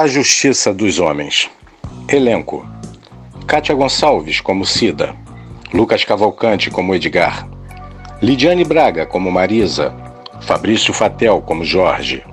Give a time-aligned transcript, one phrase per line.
[0.00, 1.50] A Justiça dos Homens.
[2.08, 2.66] Elenco:
[3.46, 5.14] Kátia Gonçalves como Cida,
[5.74, 7.46] Lucas Cavalcante como Edgar,
[8.22, 9.94] Lidiane Braga como Marisa,
[10.40, 12.24] Fabrício Fatel como Jorge,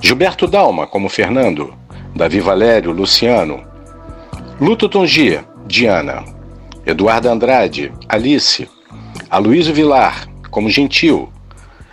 [0.00, 1.74] Gilberto Dalma como Fernando,
[2.16, 3.62] Davi Valério Luciano,
[4.58, 6.24] Luto Tungia, Diana,
[6.86, 8.66] Eduardo Andrade, Alice,
[9.28, 11.28] Aloysio Vilar como Gentil,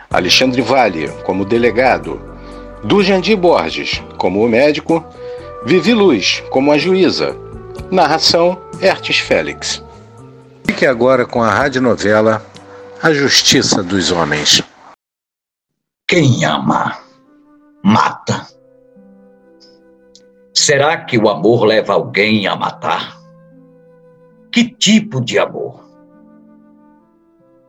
[0.09, 2.30] Alexandre Vale como Delegado,
[2.83, 5.05] Durjandi Borges como o médico,
[5.65, 7.35] Vivi Luz como a juíza.
[7.91, 9.83] Narração Ertes Félix.
[10.65, 12.43] Fique agora com a radionovela
[13.03, 14.63] A Justiça dos Homens.
[16.07, 16.97] Quem ama,
[17.83, 18.47] mata.
[20.53, 23.17] Será que o amor leva alguém a matar?
[24.51, 25.85] Que tipo de amor?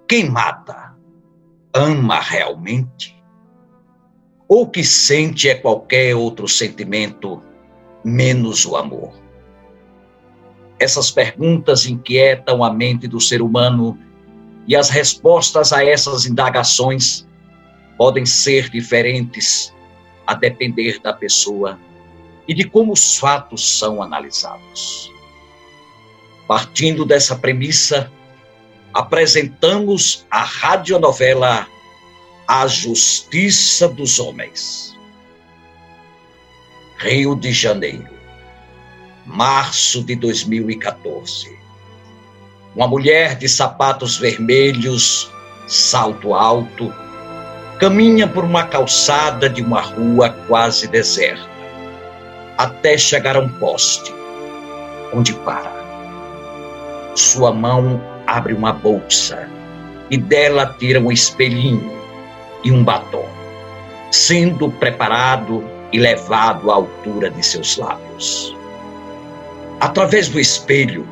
[0.09, 0.95] Quem mata,
[1.75, 3.22] ama realmente?
[4.55, 7.42] Ou que sente é qualquer outro sentimento
[8.05, 9.15] menos o amor?
[10.78, 13.98] Essas perguntas inquietam a mente do ser humano
[14.69, 17.27] e as respostas a essas indagações
[17.97, 19.75] podem ser diferentes
[20.27, 21.81] a depender da pessoa
[22.47, 25.11] e de como os fatos são analisados.
[26.47, 28.12] Partindo dessa premissa,
[28.92, 31.66] apresentamos a radionovela
[32.47, 34.97] a justiça dos homens.
[36.99, 38.09] Rio de Janeiro,
[39.27, 41.57] março de 2014.
[42.75, 45.31] Uma mulher de sapatos vermelhos,
[45.67, 46.93] salto alto,
[47.79, 51.49] caminha por uma calçada de uma rua quase deserta,
[52.56, 54.12] até chegar a um poste,
[55.12, 55.73] onde para.
[57.15, 59.49] Sua mão abre uma bolsa
[60.11, 62.02] e dela tira um espelhinho
[62.65, 63.27] e um batom,
[64.11, 68.57] sendo preparado e levado à altura de seus lábios.
[69.81, 71.07] Através do espelho,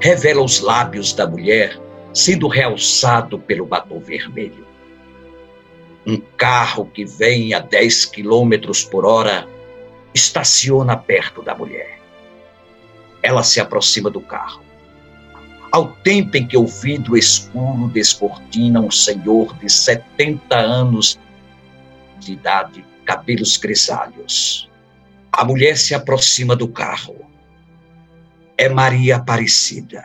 [0.00, 1.80] revela os lábios da mulher,
[2.12, 4.66] sendo realçado pelo batom vermelho.
[6.06, 9.48] Um carro que vem a 10 quilômetros por hora
[10.12, 11.98] estaciona perto da mulher.
[13.22, 14.71] Ela se aproxima do carro
[15.72, 21.18] ao tempo em que o vidro escuro descortina um senhor de 70 anos
[22.20, 24.70] de idade, cabelos grisalhos.
[25.32, 27.16] A mulher se aproxima do carro.
[28.58, 30.04] É Maria Aparecida,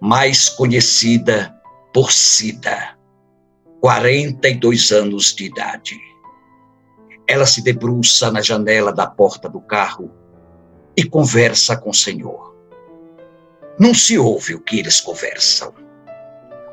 [0.00, 1.54] mais conhecida
[1.94, 2.98] por Cida,
[3.80, 5.96] 42 anos de idade.
[7.26, 10.10] Ela se debruça na janela da porta do carro
[10.96, 12.49] e conversa com o Senhor.
[13.80, 15.72] Não se ouve o que eles conversam,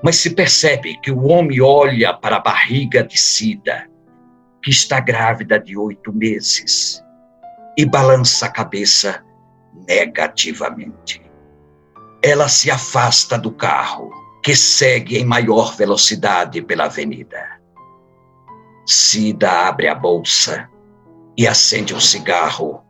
[0.04, 3.90] mas se percebe que o homem olha para a barriga de Cida,
[4.62, 7.02] que está grávida de oito meses,
[7.78, 9.24] e balança a cabeça
[9.88, 11.22] negativamente.
[12.22, 14.12] Ela se afasta do carro,
[14.44, 17.42] que segue em maior velocidade pela avenida.
[18.86, 20.70] Cida abre a bolsa
[21.38, 22.84] e acende um cigarro,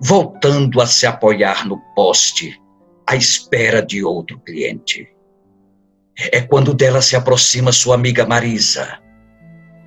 [0.00, 2.60] voltando a se apoiar no poste
[3.06, 5.08] à espera de outro cliente.
[6.32, 9.00] É quando dela se aproxima sua amiga Marisa,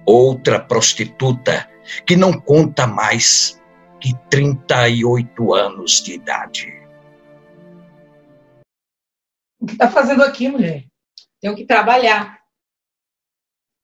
[0.06, 1.68] outra prostituta
[2.06, 3.60] que não conta mais
[4.00, 6.74] que 38 anos de idade.
[9.60, 10.86] O que está fazendo aqui, mulher?
[11.42, 12.40] Tenho que trabalhar.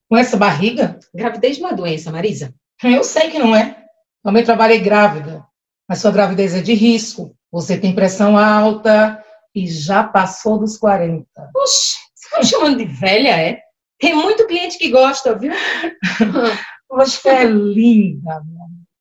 [0.09, 0.99] Com essa barriga?
[1.13, 2.53] Gravidez não é doença, Marisa.
[2.83, 3.83] Eu sei que não é.
[4.23, 5.45] Também trabalhei grávida.
[5.89, 7.35] Mas sua gravidez é de risco.
[7.51, 9.23] Você tem pressão alta,
[9.55, 11.25] e já passou dos 40.
[11.55, 13.61] Oxe, você tá me chamando de velha, é?
[13.97, 15.53] Tem muito cliente que gosta, viu?
[16.89, 18.43] Você é linda,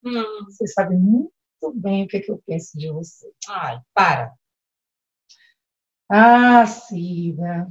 [0.02, 0.44] hum.
[0.46, 1.30] Você sabe muito
[1.74, 3.30] bem o que, é que eu penso de você.
[3.48, 4.32] Ai, para.
[6.10, 7.68] Ah, Cida,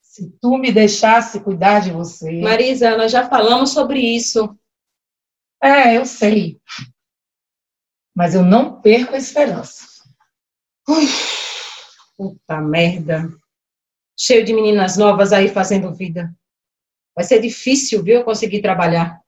[0.00, 2.40] se tu me deixasse cuidar de você.
[2.40, 4.56] Marisa, nós já falamos sobre isso.
[5.62, 6.60] É, eu sei.
[8.14, 9.86] Mas eu não perco a esperança.
[10.88, 11.06] Ui.
[12.16, 13.28] Puta merda.
[14.18, 16.34] Cheio de meninas novas aí fazendo vida.
[17.14, 19.20] Vai ser difícil, viu, eu conseguir trabalhar.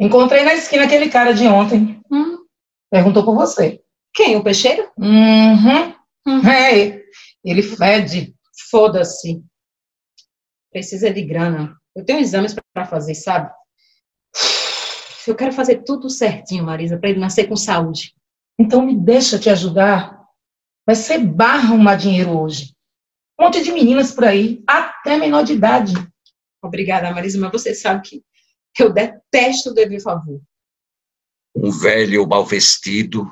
[0.00, 2.00] Encontrei na esquina aquele cara de ontem.
[2.10, 2.44] Hum.
[2.90, 3.82] Perguntou por você.
[4.14, 4.36] Quem?
[4.36, 4.90] O peixeiro?
[4.96, 5.94] Uhum.
[6.26, 6.48] Uhum.
[6.48, 7.02] É,
[7.44, 8.34] ele fede.
[8.70, 9.42] Foda-se.
[10.70, 11.76] Precisa de grana.
[11.94, 13.52] Eu tenho exames para fazer, sabe?
[15.26, 18.14] Eu quero fazer tudo certinho, Marisa, para ele nascer com saúde.
[18.58, 20.17] Então me deixa te ajudar
[20.88, 22.74] Vai ser barra arrumar dinheiro hoje.
[23.38, 25.92] Um monte de meninas por aí, até menor de idade.
[26.62, 28.24] Obrigada, Marisa, mas você sabe que
[28.82, 30.40] eu detesto dever favor.
[31.54, 33.30] Um velho mal vestido,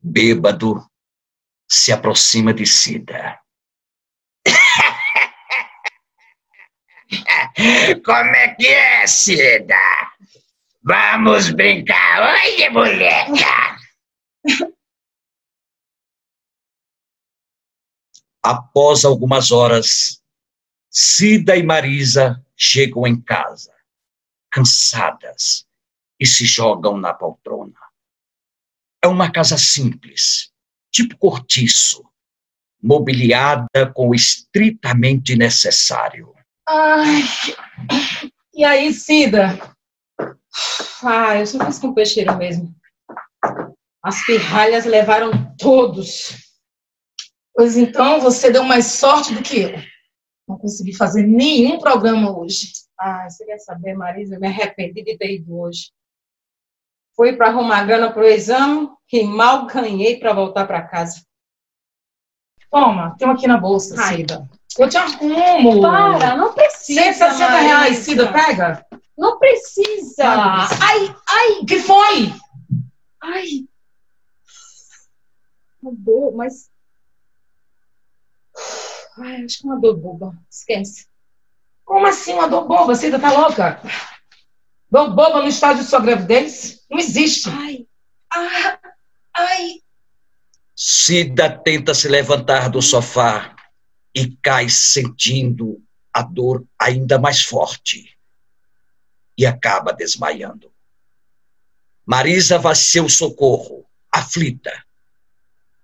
[0.00, 0.88] bêbado,
[1.68, 3.40] se aproxima de Cida.
[8.04, 9.74] Como é que é, Cida?
[10.80, 13.80] Vamos brincar hoje, moleca?
[18.44, 20.22] Após algumas horas,
[20.90, 23.72] Cida e Marisa chegam em casa,
[24.52, 25.66] cansadas,
[26.20, 27.78] e se jogam na poltrona.
[29.02, 30.52] É uma casa simples,
[30.92, 32.04] tipo cortiço,
[32.82, 36.34] mobiliada com o estritamente necessário.
[36.68, 37.22] Ai,
[38.54, 39.58] e aí, Cida?
[41.02, 42.74] Ah, eu só fiz com peixeiro mesmo.
[44.02, 46.43] As pirralhas levaram todos.
[47.54, 49.70] Pois então, você deu mais sorte do que eu.
[50.46, 52.72] Não consegui fazer nenhum programa hoje.
[52.98, 54.34] Ah, você quer saber, Marisa?
[54.34, 55.90] Eu me arrependi de ter ido hoje.
[57.16, 61.24] Fui para arrumar grana para o exame e mal ganhei para voltar para casa.
[62.68, 64.16] Toma, tem um aqui na bolsa, Ai.
[64.16, 64.48] Cida.
[64.76, 65.80] Eu te arrumo.
[65.80, 67.00] Para, não precisa.
[67.00, 67.60] 160 Marisa.
[67.60, 68.84] reais, Cida, pega.
[69.16, 70.24] Não precisa.
[70.24, 72.32] Ai, ai, o que foi?
[73.22, 73.44] Ai.
[75.80, 76.68] Dor, mas.
[79.18, 80.36] Ai, acho que é uma dor boba.
[80.50, 81.06] Esquece.
[81.84, 82.94] Como assim uma dor boba?
[82.94, 83.80] Cida tá louca?
[84.90, 86.84] Dor boba no estágio de sua gravidez?
[86.90, 87.48] Não existe.
[87.50, 87.86] Ai.
[88.32, 88.78] Ah,
[89.34, 89.82] ai.
[90.74, 93.54] Cida tenta se levantar do sofá
[94.14, 98.16] e cai sentindo a dor ainda mais forte
[99.36, 100.72] e acaba desmaiando.
[102.06, 104.84] Marisa vai seu socorro, aflita.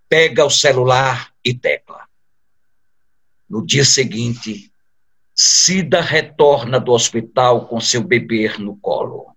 [0.09, 1.80] Pega o celular e tecla.
[3.51, 4.71] No dia seguinte,
[5.35, 9.35] Cida retorna do hospital com seu bebê no colo.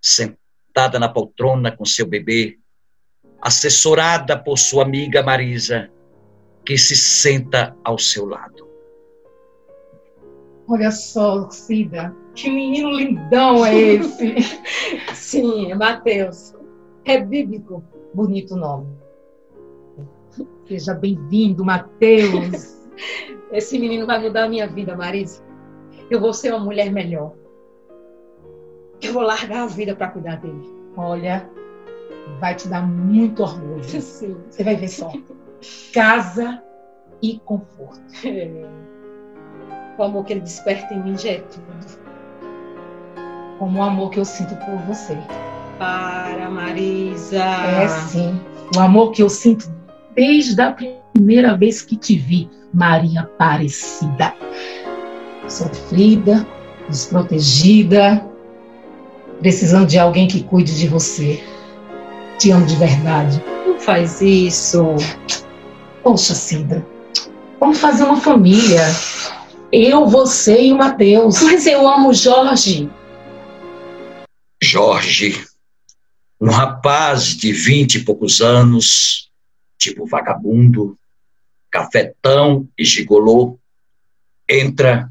[0.00, 2.58] Sentada na poltrona com seu bebê,
[3.42, 5.90] assessorada por sua amiga Marisa,
[6.64, 8.66] que se senta ao seu lado.
[10.66, 14.36] Olha só, Cida, que menino lindão é esse?
[15.12, 16.54] Sim, é Matheus.
[17.04, 17.84] É bíblico.
[18.14, 19.01] Bonito nome.
[20.72, 22.78] Seja bem-vindo, Matheus.
[23.52, 25.42] Esse menino vai mudar a minha vida, Marisa.
[26.08, 27.34] Eu vou ser uma mulher melhor.
[29.02, 30.66] Eu vou largar a vida para cuidar dele.
[30.96, 31.46] Olha,
[32.40, 33.84] vai te dar muito orgulho.
[34.00, 34.34] Sim.
[34.48, 35.12] Você vai ver só.
[35.92, 36.62] Casa
[37.20, 38.00] e conforto.
[38.24, 38.48] É.
[39.98, 42.00] O amor que ele desperta em mim já é tudo.
[43.58, 45.18] Como o amor que eu sinto por você.
[45.78, 47.44] Para, Marisa.
[47.44, 48.40] É sim.
[48.74, 49.81] O amor que eu sinto
[50.14, 54.34] desde a primeira vez que te vi, Maria Aparecida.
[55.48, 56.46] Sofrida,
[56.88, 58.24] desprotegida,
[59.40, 61.42] precisando de alguém que cuide de você.
[62.38, 63.42] Te amo de verdade.
[63.66, 64.82] Não faz isso.
[66.02, 66.86] Poxa, Cida,
[67.60, 68.82] vamos fazer uma família.
[69.70, 71.40] Eu, você e o Matheus.
[71.42, 72.90] Mas eu amo o Jorge.
[74.62, 75.44] Jorge,
[76.40, 79.31] um rapaz de vinte e poucos anos,
[79.82, 80.98] tipo vagabundo,
[81.70, 83.58] cafetão e gigolô,
[84.48, 85.10] entra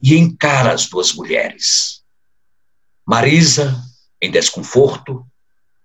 [0.00, 2.04] e encara as duas mulheres.
[3.06, 3.82] Marisa,
[4.20, 5.26] em desconforto,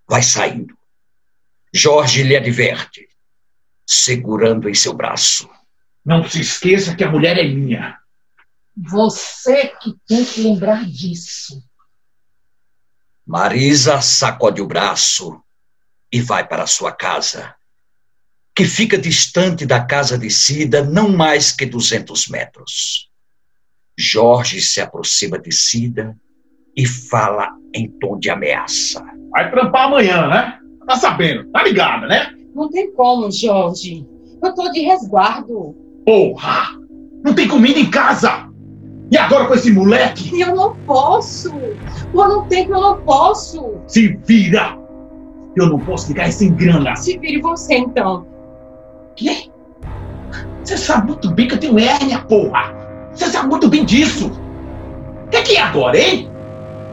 [0.08, 0.76] vai saindo.
[1.72, 3.08] Jorge lhe adverte,
[3.86, 5.48] segurando em seu braço.
[6.04, 7.98] Não se esqueça que a mulher é minha.
[8.76, 11.62] Você que tem que lembrar disso.
[13.26, 15.42] Marisa sacode o braço
[16.10, 17.54] e vai para sua casa,
[18.54, 23.08] que fica distante da casa de Cida não mais que 200 metros.
[23.98, 26.16] Jorge se aproxima de Cida
[26.76, 29.04] e fala em tom de ameaça.
[29.30, 30.58] Vai trampar amanhã, né?
[30.86, 32.32] Tá sabendo, tá ligada, né?
[32.54, 34.06] Não tem como, Jorge.
[34.42, 35.76] Eu tô de resguardo.
[36.04, 36.78] Porra!
[37.24, 38.48] Não tem comida em casa!
[39.10, 40.40] E agora com esse moleque?
[40.40, 41.52] Eu não posso.
[42.12, 43.80] Por um tempo eu não posso.
[43.86, 44.78] Se vira!
[45.56, 46.94] Eu não posso ficar sem grana.
[46.96, 48.26] Se vire você, então.
[49.20, 49.50] Quê?
[50.64, 52.74] Você sabe muito bem que eu tenho hérnia, porra!
[53.12, 54.32] Você sabe muito bem disso!
[55.26, 56.30] O que, que é agora, hein?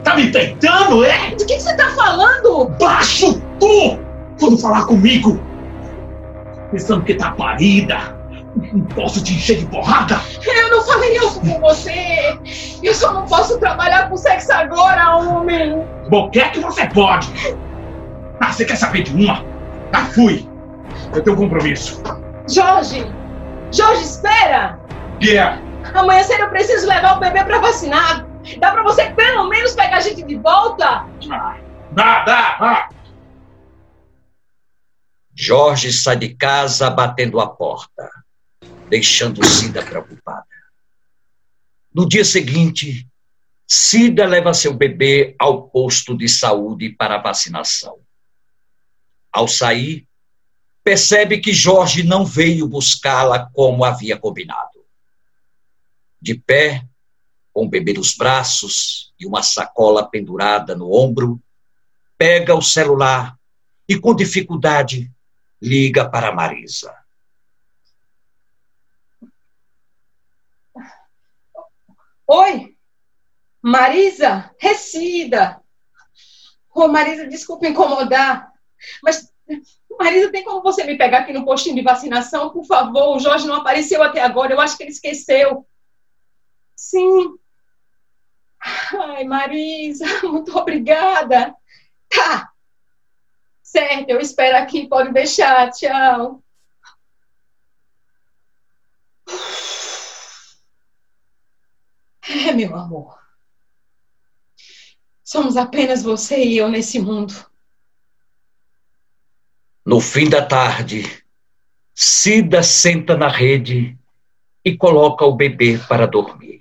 [0.04, 1.30] Tá me tentando, é?
[1.30, 2.68] Do que, que você tá falando?
[2.78, 3.98] Baixo tu!
[4.38, 5.40] Quando falar comigo!
[6.70, 8.14] Pensando que tá parida!
[8.74, 10.20] Não posso te encher de porrada!
[10.44, 12.38] Eu não falei isso com você.
[12.82, 15.82] Eu só não posso trabalhar com sexo agora, homem.
[16.10, 17.28] Bom, quer que você pode!
[18.38, 19.42] Ah, você quer saber de uma?
[19.94, 20.47] Já fui!
[21.14, 22.02] Eu tenho um compromisso.
[22.48, 23.04] Jorge!
[23.72, 24.78] Jorge, espera!
[25.20, 25.58] Que é?
[25.94, 28.26] Amanhã cedo eu preciso levar o bebê pra vacinar.
[28.58, 31.06] Dá pra você pelo menos pegar a gente de volta?
[31.30, 31.58] Ah,
[31.92, 32.88] Dá, dá, dá.
[35.34, 38.10] Jorge sai de casa batendo a porta,
[38.88, 40.44] deixando Cida preocupada.
[41.94, 43.06] No dia seguinte,
[43.66, 47.98] Cida leva seu bebê ao posto de saúde para vacinação.
[49.32, 50.07] Ao sair,
[50.88, 54.86] percebe que Jorge não veio buscá-la como havia combinado.
[56.18, 56.82] De pé,
[57.52, 61.38] com o bebê nos braços e uma sacola pendurada no ombro,
[62.16, 63.38] pega o celular
[63.86, 65.12] e, com dificuldade,
[65.60, 66.96] liga para Marisa.
[72.26, 72.74] Oi,
[73.60, 75.60] Marisa, Recida.
[76.74, 78.50] Ô, oh, Marisa, desculpa incomodar,
[79.02, 79.30] mas
[79.98, 83.16] Marisa, tem como você me pegar aqui no postinho de vacinação, por favor?
[83.16, 85.66] O Jorge não apareceu até agora, eu acho que ele esqueceu.
[86.76, 87.36] Sim.
[88.60, 91.54] Ai, Marisa, muito obrigada.
[92.08, 92.50] Tá.
[93.62, 95.70] Certo, eu espero aqui, pode deixar.
[95.70, 96.42] Tchau.
[102.22, 103.18] É, meu amor.
[105.24, 107.34] Somos apenas você e eu nesse mundo.
[109.88, 111.10] No fim da tarde,
[111.94, 113.96] Cida senta na rede
[114.62, 116.60] e coloca o bebê para dormir.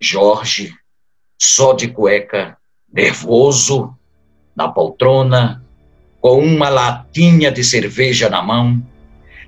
[0.00, 0.72] Jorge,
[1.36, 2.56] só de cueca,
[2.88, 3.98] nervoso,
[4.54, 5.66] na poltrona,
[6.20, 8.80] com uma latinha de cerveja na mão,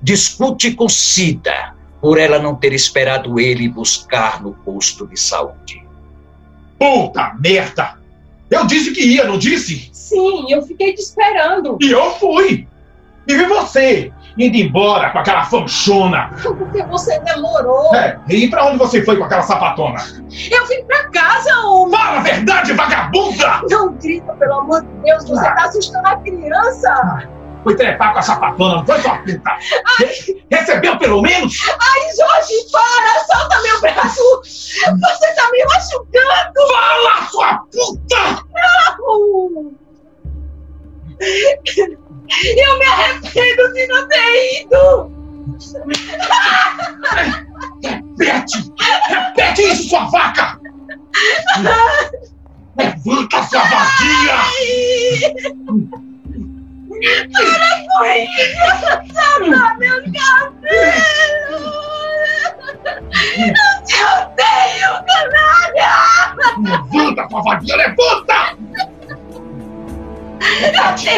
[0.02, 5.86] discute com Cida por ela não ter esperado ele buscar no posto de saúde.
[6.80, 7.96] Puta merda!
[8.50, 9.88] Eu disse que ia, não disse?
[9.92, 11.78] Sim, eu fiquei te esperando.
[11.80, 12.68] E eu fui!
[13.26, 16.30] E vi você indo embora com aquela fanchona.
[16.42, 17.94] Porque você demorou.
[17.94, 20.00] É, e pra onde você foi com aquela sapatona?
[20.50, 21.98] Eu vim pra casa, homem.
[21.98, 23.62] Fala a verdade, vagabunda!
[23.70, 25.54] Não grita, pelo amor de Deus, você ah.
[25.54, 27.28] tá assustando a criança.
[27.64, 29.58] Foi trepar com a sapatona, não foi sua puta?
[30.50, 31.58] Recebeu pelo menos?
[31.80, 33.24] Ai, Jorge, para!
[33.24, 34.42] Solta meu braço!
[34.42, 36.68] Você tá me machucando!
[36.70, 38.44] Fala, sua puta!
[38.54, 39.72] Não!
[42.56, 45.10] Eu me arrependo de não ter ido!
[47.82, 48.72] Repete!
[49.08, 50.60] Repete isso, sua vaca!
[52.76, 54.36] Levanta, sua vadia!
[57.04, 58.64] Para com isso!
[59.12, 61.68] Solta meu cabelo!
[63.36, 65.92] Não te odeio, canalha!
[66.62, 68.56] Levanta, vadia, levanta!
[70.40, 71.08] Repete!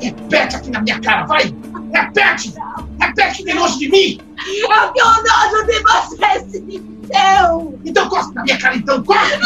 [0.00, 1.54] Repete aqui na minha cara, vai!
[1.92, 2.54] Repete!
[2.98, 4.20] Repete que nojo de mim!
[4.38, 6.98] Eu tenho nojo de você, sim!
[7.40, 7.78] Eu!
[7.84, 9.02] Então cospe na minha cara, então!
[9.02, 9.38] Cospe!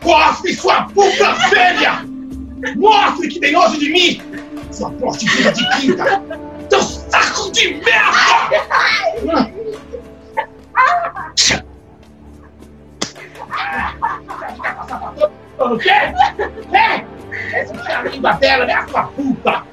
[0.00, 2.09] cospe, sua puta velha!
[2.76, 4.22] Mostre que tem nojo de mim!
[4.70, 6.22] Sua prostituta de quinta!
[6.68, 9.50] Seu saco de merda!
[15.58, 15.90] O quê?
[15.90, 17.04] É?
[17.52, 19.64] Essa é a língua dela, né, sua puta?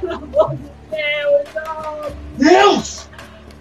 [0.00, 2.12] Pelo amor de Deus, não.
[2.36, 3.08] Deus!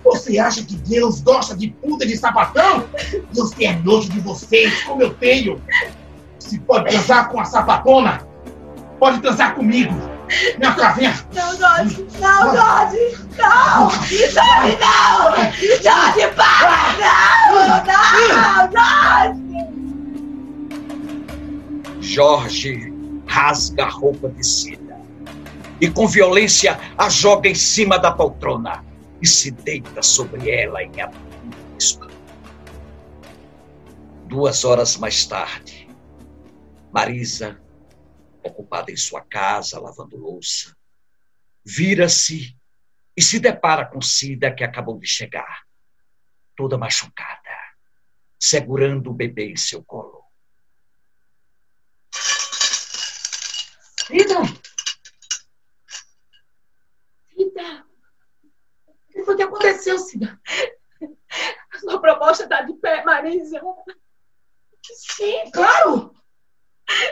[0.03, 2.87] Você acha que Deus gosta de puta de sapatão?
[3.33, 5.61] Deus tem nojo de vocês, como eu tenho.
[6.45, 8.21] Se pode transar com a sapatona,
[8.99, 9.95] pode transar comigo.
[10.59, 11.13] Minha cavinha.
[11.33, 12.07] Não, Jorge!
[12.19, 13.17] Não, Jorge!
[13.35, 13.89] Não!
[13.89, 15.35] Jorge, não!
[15.81, 16.93] Jorge, para!
[17.01, 17.55] Não!
[17.87, 19.55] Não, Jorge!
[21.99, 22.93] Jorge
[23.25, 24.99] rasga a roupa de Cida
[25.81, 28.85] e, com violência, a joga em cima da poltrona
[29.19, 32.07] e se deita sobre ela em abuso.
[34.27, 35.84] Duas horas mais tarde,
[36.95, 37.61] Marisa,
[38.41, 40.73] ocupada em sua casa, lavando louça,
[41.61, 42.57] vira-se
[43.17, 45.67] e se depara com Cida, que acabou de chegar,
[46.55, 47.51] toda machucada,
[48.39, 50.23] segurando o bebê em seu colo.
[54.07, 54.35] Cida!
[57.27, 57.85] Cida!
[58.87, 60.39] O que foi que aconteceu, Cida?
[61.73, 63.59] A sua proposta está de pé, Marisa.
[64.81, 66.15] Sim, claro!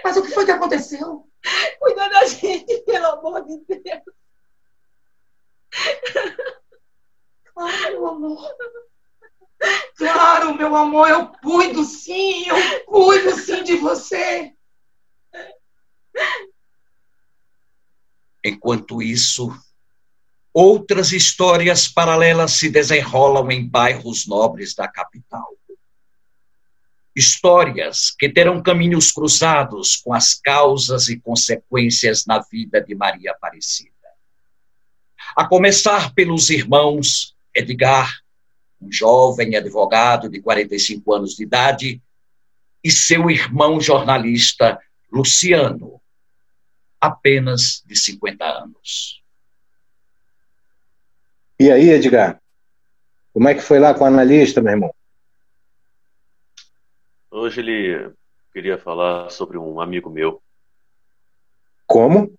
[0.04, 1.28] Mas o que foi que aconteceu?
[1.80, 4.04] Cuida da gente, pelo amor de Deus.
[7.54, 8.56] Claro, meu amor.
[9.96, 14.54] Claro, meu amor, eu cuido sim, eu cuido sim de você.
[18.44, 19.56] Enquanto isso,
[20.54, 25.56] outras histórias paralelas se desenrolam em bairros nobres da capital.
[27.16, 33.92] Histórias que terão caminhos cruzados com as causas e consequências na vida de Maria Aparecida.
[35.36, 38.20] A começar pelos irmãos Edgar,
[38.82, 42.02] um jovem advogado de 45 anos de idade,
[42.84, 44.80] e seu irmão jornalista
[45.12, 46.02] Luciano,
[47.00, 49.22] apenas de 50 anos.
[51.60, 52.42] E aí, Edgar?
[53.32, 54.94] Como é que foi lá com o analista, meu irmão?
[57.36, 58.14] Hoje ele
[58.54, 60.40] queria falar sobre um amigo meu.
[61.88, 62.32] Como?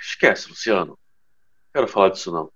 [0.00, 0.90] Esquece, Luciano.
[0.92, 0.96] Não
[1.72, 2.48] quero falar disso não.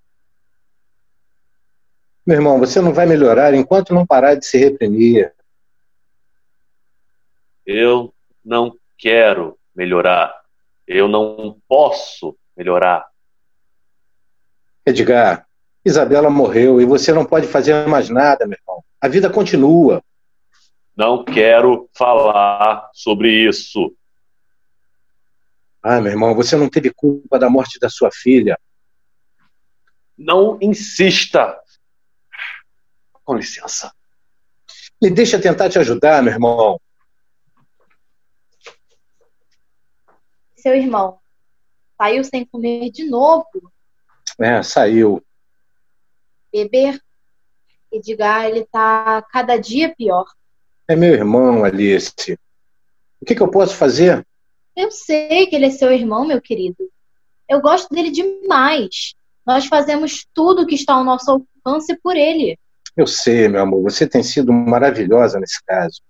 [2.25, 5.35] Meu irmão, você não vai melhorar enquanto não parar de se reprimir.
[7.67, 10.33] Eu não quero melhorar.
[10.87, 13.09] Eu não posso melhorar.
[14.87, 15.45] Edgar,
[15.85, 18.85] Isabela morreu e você não pode fazer mais nada, meu irmão.
[19.01, 20.01] A vida continua.
[20.99, 23.97] Não quero falar sobre isso.
[25.81, 28.59] Ah, meu irmão, você não teve culpa da morte da sua filha.
[30.19, 31.57] Não insista.
[33.23, 33.95] Com licença.
[35.01, 36.81] Me deixa tentar te ajudar, meu irmão.
[40.57, 41.21] seu irmão
[41.97, 43.73] saiu sem comer de novo.
[44.41, 45.25] É, saiu.
[46.53, 47.01] Beber,
[47.93, 50.27] Edgar, ele tá cada dia pior.
[50.89, 52.39] É meu irmão, Alice.
[53.21, 54.27] O que, que eu posso fazer?
[54.75, 56.89] Eu sei que ele é seu irmão, meu querido.
[57.49, 59.15] Eu gosto dele demais.
[59.47, 62.59] Nós fazemos tudo que está ao nosso alcance por ele.
[62.97, 63.83] Eu sei, meu amor.
[63.83, 66.01] Você tem sido maravilhosa nesse caso.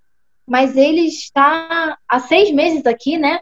[0.46, 3.40] Mas ele está há seis meses aqui, né?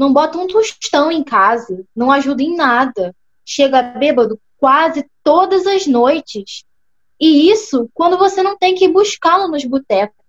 [0.00, 3.14] não bota um tostão em casa, não ajuda em nada.
[3.44, 6.64] Chega bêbado quase todas as noites.
[7.20, 10.19] E isso quando você não tem que buscá-lo nos botecos.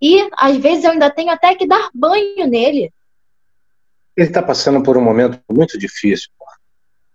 [0.00, 2.92] E às vezes eu ainda tenho até que dar banho nele.
[4.16, 6.30] Ele está passando por um momento muito difícil.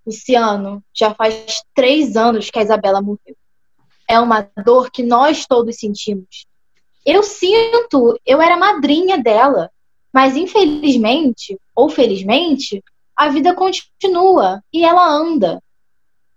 [0.05, 3.35] Luciano, já faz três anos que a Isabela morreu.
[4.07, 6.45] É uma dor que nós todos sentimos.
[7.05, 9.69] Eu sinto, eu era madrinha dela.
[10.13, 12.83] Mas infelizmente, ou felizmente,
[13.15, 15.61] a vida continua e ela anda.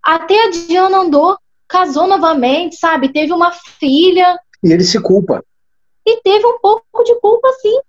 [0.02, 3.12] Até a Diana andou, casou novamente, sabe?
[3.12, 4.38] Teve uma filha.
[4.62, 5.42] E ele se culpa.
[6.06, 7.80] E teve um pouco de culpa, sim.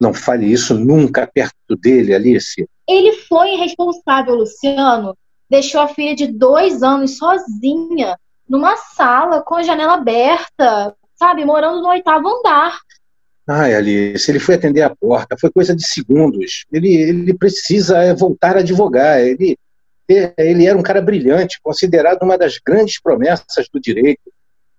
[0.00, 2.68] Não fale isso nunca perto dele, Alice.
[2.88, 5.16] Ele foi irresponsável, Luciano.
[5.48, 11.44] Deixou a filha de dois anos sozinha, numa sala com a janela aberta, sabe?
[11.44, 12.78] Morando no oitavo andar.
[13.48, 16.66] Ai, Alice, ele foi atender a porta, foi coisa de segundos.
[16.72, 19.20] Ele, ele precisa é, voltar a advogar.
[19.20, 19.56] Ele,
[20.08, 24.20] ele era um cara brilhante, considerado uma das grandes promessas do direito.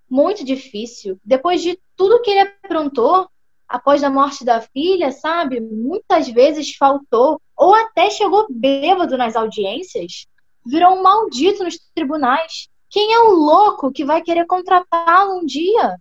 [0.09, 1.19] Muito difícil.
[1.23, 3.27] Depois de tudo que ele aprontou,
[3.67, 5.59] após a morte da filha, sabe?
[5.59, 10.25] Muitas vezes faltou, ou até chegou bêbado nas audiências.
[10.65, 12.69] Virou um maldito nos tribunais.
[12.89, 15.97] Quem é o louco que vai querer contratá-lo um dia?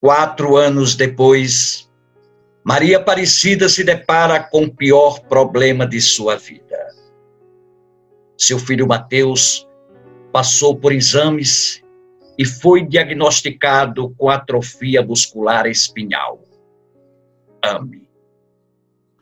[0.00, 1.88] Quatro anos depois,
[2.64, 6.88] Maria Aparecida se depara com o pior problema de sua vida.
[8.36, 9.68] Seu filho Mateus
[10.32, 11.81] passou por exames
[12.38, 16.40] e foi diagnosticado com atrofia muscular espinhal.
[17.62, 18.08] AME.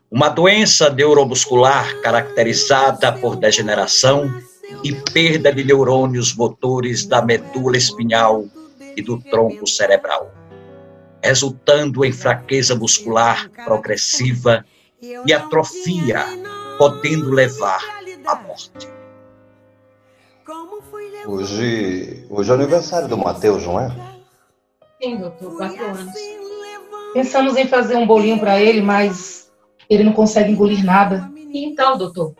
[0.09, 4.29] Uma doença neuromuscular caracterizada por degeneração
[4.83, 8.45] e perda de neurônios motores da medula espinhal
[8.95, 10.41] e do tronco cerebral
[11.23, 14.65] resultando em fraqueza muscular progressiva
[15.01, 16.25] e atrofia,
[16.77, 17.81] podendo levar
[18.25, 18.90] à morte.
[21.25, 23.89] Hoje, hoje é aniversário do Matheus, não é?
[25.01, 26.13] Sim, doutor, quatro anos.
[27.13, 29.51] Pensamos em fazer um bolinho para ele, mas
[29.89, 31.29] ele não consegue engolir nada.
[31.35, 32.33] E então, doutor?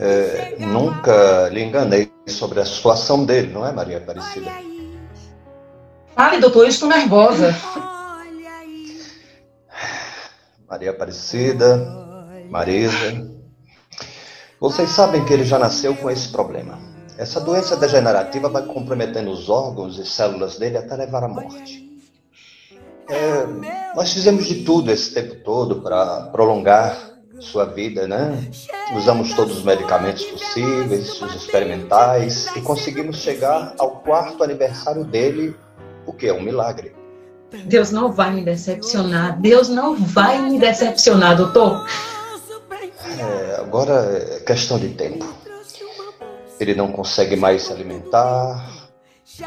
[0.00, 4.50] É, nunca lhe enganei sobre a situação dele, não é, Maria Aparecida?
[6.14, 7.54] Fale, doutor, eu estou nervosa.
[10.68, 11.78] Maria Aparecida,
[12.50, 13.31] Marisa.
[14.62, 16.78] Vocês sabem que ele já nasceu com esse problema.
[17.18, 22.00] Essa doença degenerativa vai comprometendo os órgãos e células dele até levar à morte.
[23.10, 23.44] É,
[23.96, 26.96] nós fizemos de tudo esse tempo todo para prolongar
[27.40, 28.38] sua vida, né?
[28.94, 35.56] Usamos todos os medicamentos possíveis, os experimentais, e conseguimos chegar ao quarto aniversário dele
[36.06, 36.94] o que é um milagre.
[37.64, 39.40] Deus não vai me decepcionar.
[39.40, 41.84] Deus não vai me decepcionar, doutor.
[43.22, 45.24] É, agora é questão de tempo.
[46.58, 48.90] Ele não consegue mais se alimentar,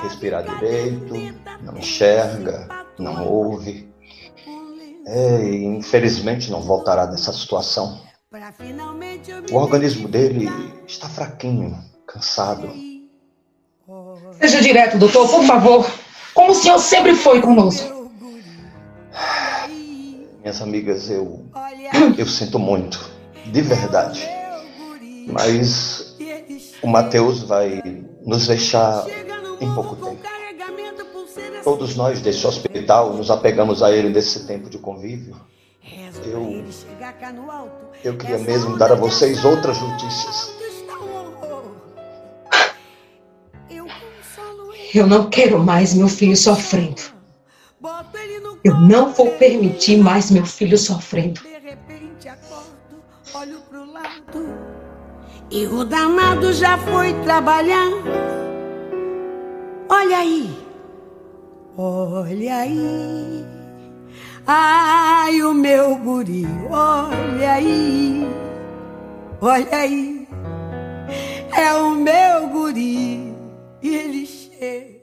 [0.01, 1.13] respirar direito,
[1.61, 3.93] não enxerga, não ouve.
[5.07, 8.01] É, e infelizmente não voltará dessa situação.
[9.51, 10.49] O organismo dele
[10.88, 12.69] está fraquinho, cansado.
[14.39, 15.85] Seja direto, doutor, por favor.
[16.33, 18.11] Como o senhor sempre foi conosco.
[20.41, 21.45] Minhas amigas, eu,
[22.17, 22.99] eu sinto muito,
[23.51, 24.27] de verdade.
[25.27, 26.15] Mas
[26.81, 27.81] o Mateus vai
[28.25, 29.05] nos deixar
[29.60, 30.21] em pouco tempo.
[31.63, 35.36] Todos nós desse hospital nos apegamos a ele nesse tempo de convívio.
[36.23, 36.63] Eu,
[38.03, 40.55] eu queria mesmo dar a vocês outras notícias.
[44.93, 47.01] Eu não quero mais meu filho sofrendo.
[48.63, 51.41] Eu não vou permitir mais meu filho sofrendo.
[55.51, 57.89] E o danado já foi trabalhar.
[59.88, 60.57] Olha aí,
[61.77, 63.45] olha aí.
[64.47, 68.27] Ai, o meu guri, olha aí,
[69.39, 70.27] olha aí.
[71.55, 73.33] É o meu guri,
[73.81, 74.99] ele chega.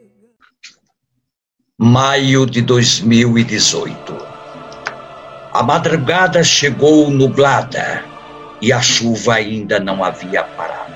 [1.78, 4.16] Maio de 2018.
[5.52, 8.11] A madrugada chegou nublada
[8.62, 10.94] e a chuva ainda não havia parado.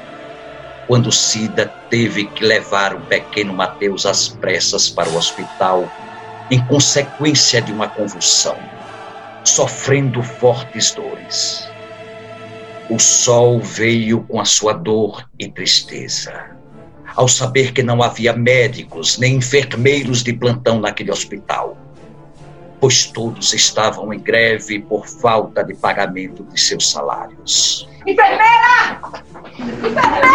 [0.86, 5.90] Quando Cida teve que levar o pequeno Mateus às pressas para o hospital
[6.48, 8.56] em consequência de uma convulsão,
[9.44, 11.68] sofrendo fortes dores.
[12.88, 16.50] O sol veio com a sua dor e tristeza,
[17.16, 21.76] ao saber que não havia médicos nem enfermeiros de plantão naquele hospital,
[22.80, 27.88] pois todos estavam em greve por falta de pagamento de seus salários.
[28.06, 29.00] Enfermeira!
[29.58, 30.26] Enfermeira!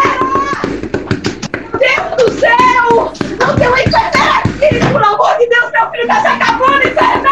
[1.62, 3.13] Meu Deus do céu!
[3.39, 4.91] Não tem uma enfermeira aqui!
[4.91, 7.32] Por amor de Deus, meu filho está se acabando, enfermeira!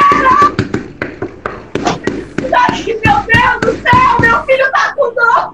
[3.05, 4.19] Meu Deus do céu!
[4.19, 5.53] Meu filho está com dor!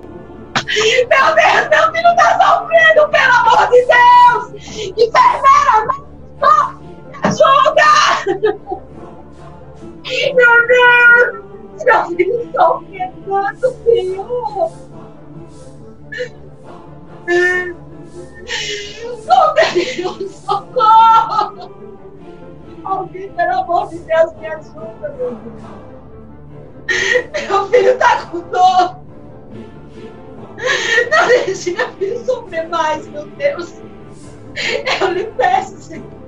[0.66, 4.44] Meu Deus, meu filho está sofrendo, pelo amor de Deus!
[4.98, 5.88] Enfermeira,
[7.24, 8.86] ajuda!
[10.34, 11.84] Meu Deus!
[11.84, 14.72] Meu filho sofrendo tanto, Senhor!
[19.28, 21.76] Oh, Deus, socorro!
[22.84, 25.86] Alguém, pelo amor de Deus, me ajuda, meu Deus.
[27.50, 29.00] Meu filho tá com dor.
[31.12, 33.74] Não deixe meu filho sofrer mais, meu Deus.
[35.02, 36.25] Eu lhe peço, Senhor.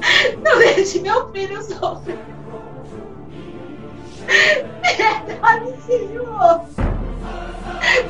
[0.42, 2.18] Não deixe meu filho sofrer.
[4.82, 6.64] Piedade, Senhor.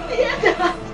[0.08, 0.90] Piedade.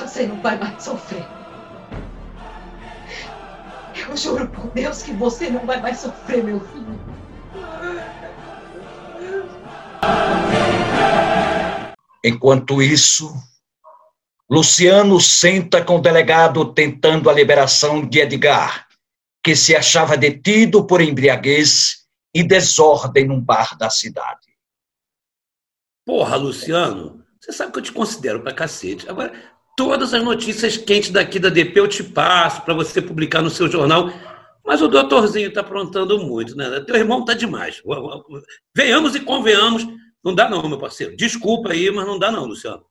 [0.00, 1.37] Você não vai mais sofrer.
[4.18, 6.98] Eu juro por Deus que você não vai mais sofrer, meu filho.
[12.24, 13.32] Enquanto isso,
[14.50, 18.88] Luciano senta com o delegado tentando a liberação de Edgar,
[19.40, 22.04] que se achava detido por embriaguez
[22.34, 24.48] e desordem num bar da cidade.
[26.04, 29.08] Porra, Luciano, você sabe que eu te considero pra cacete.
[29.08, 29.32] Agora,
[29.78, 33.70] todas as notícias quentes daqui da DP eu te passo para você publicar no seu
[33.70, 34.10] jornal.
[34.66, 36.80] Mas o doutorzinho tá aprontando muito, né?
[36.80, 37.80] Teu irmão tá demais.
[38.76, 39.86] Venhamos e convenhamos.
[40.22, 41.16] Não dá não, meu parceiro.
[41.16, 42.84] Desculpa aí, mas não dá não, Luciano.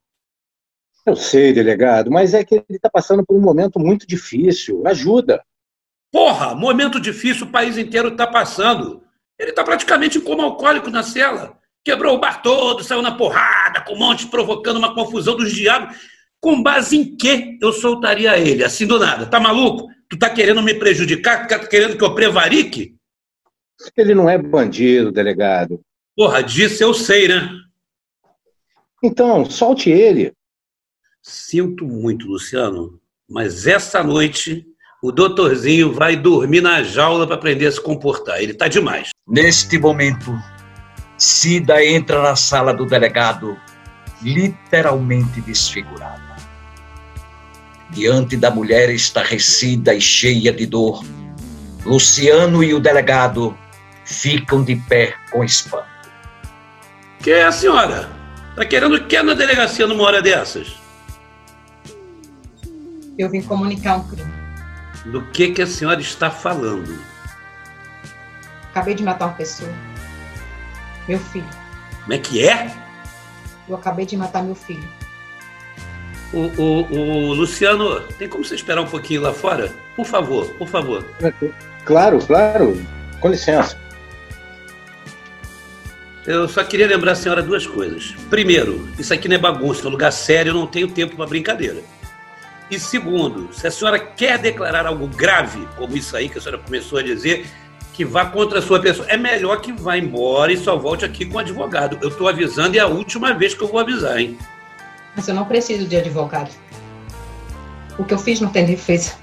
[1.04, 4.82] Eu sei, delegado, mas é que ele está passando por um momento muito difícil.
[4.86, 5.44] Ajuda.
[6.10, 9.02] Porra, momento difícil o país inteiro está passando.
[9.38, 11.58] Ele está praticamente em coma alcoólico na cela.
[11.84, 15.94] Quebrou o bar todo, saiu na porrada, com um monte provocando uma confusão dos diabos.
[16.40, 19.26] Com base em que eu soltaria ele, assim do nada?
[19.26, 19.88] Tá maluco?
[20.08, 21.46] Tu tá querendo me prejudicar?
[21.46, 22.94] Tu tá querendo que eu prevarique?
[23.96, 25.80] Ele não é bandido, delegado.
[26.16, 27.48] Porra, disso eu sei, né?
[29.02, 30.32] Então, solte ele.
[31.22, 34.66] Sinto muito, Luciano, mas essa noite
[35.02, 38.42] o doutorzinho vai dormir na jaula para aprender a se comportar.
[38.42, 39.10] Ele tá demais.
[39.26, 40.32] Neste momento,
[41.16, 43.56] Cida entra na sala do delegado,
[44.22, 46.27] literalmente desfigurada.
[47.90, 51.02] Diante da mulher estarrecida e cheia de dor,
[51.84, 53.56] Luciano e o delegado
[54.04, 55.86] ficam de pé com espanto.
[57.20, 58.08] Que é a senhora?
[58.54, 60.76] Tá querendo o que na delegacia numa hora dessas?
[63.18, 64.32] Eu vim comunicar um crime.
[65.06, 66.98] do que, que a senhora está falando.
[68.70, 69.72] Acabei de matar uma pessoa.
[71.08, 71.48] Meu filho.
[72.02, 72.72] Como é que é?
[73.68, 74.88] Eu acabei de matar meu filho.
[76.32, 79.72] O, o, o Luciano, tem como você esperar um pouquinho lá fora?
[79.96, 81.04] Por favor, por favor.
[81.84, 82.86] Claro, claro.
[83.20, 83.76] Com licença.
[86.26, 88.14] Eu só queria lembrar a senhora duas coisas.
[88.28, 91.26] Primeiro, isso aqui não é bagunça, é um lugar sério, eu não tenho tempo para
[91.26, 91.82] brincadeira.
[92.70, 96.60] E segundo, se a senhora quer declarar algo grave, como isso aí que a senhora
[96.62, 97.46] começou a dizer,
[97.94, 101.24] que vá contra a sua pessoa, é melhor que vá embora e só volte aqui
[101.24, 101.98] com o advogado.
[102.02, 104.36] Eu estou avisando e é a última vez que eu vou avisar, hein?
[105.18, 106.48] Mas eu não preciso de advogado.
[107.98, 109.14] O que eu fiz não tem defesa.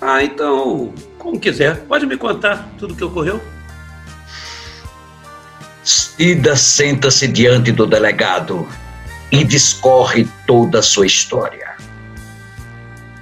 [0.00, 1.80] Ah, então, como quiser.
[1.86, 3.42] Pode me contar tudo o que ocorreu?
[5.82, 8.68] Cida senta-se diante do delegado
[9.32, 11.76] e discorre toda a sua história.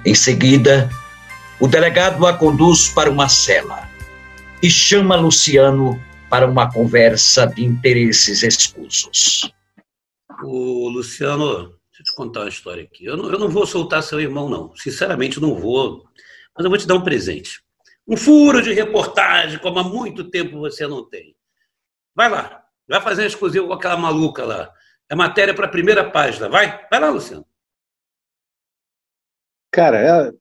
[0.05, 0.87] Em seguida,
[1.59, 3.89] o delegado a conduz para uma cela
[4.61, 9.56] e chama Luciano para uma conversa de interesses escusos.
[10.43, 13.05] O Luciano, deixa eu te contar uma história aqui.
[13.05, 14.75] Eu não, eu não vou soltar seu irmão, não.
[14.75, 16.07] Sinceramente, não vou.
[16.55, 17.61] Mas eu vou te dar um presente.
[18.07, 21.35] Um furo de reportagem, como há muito tempo você não tem.
[22.15, 22.63] Vai lá.
[22.87, 24.71] Vai fazer um exclusivo com aquela maluca lá.
[25.09, 26.47] É matéria para a primeira página.
[26.47, 26.87] Vai?
[26.89, 27.45] Vai lá, Luciano.
[29.71, 30.33] Cara, ela,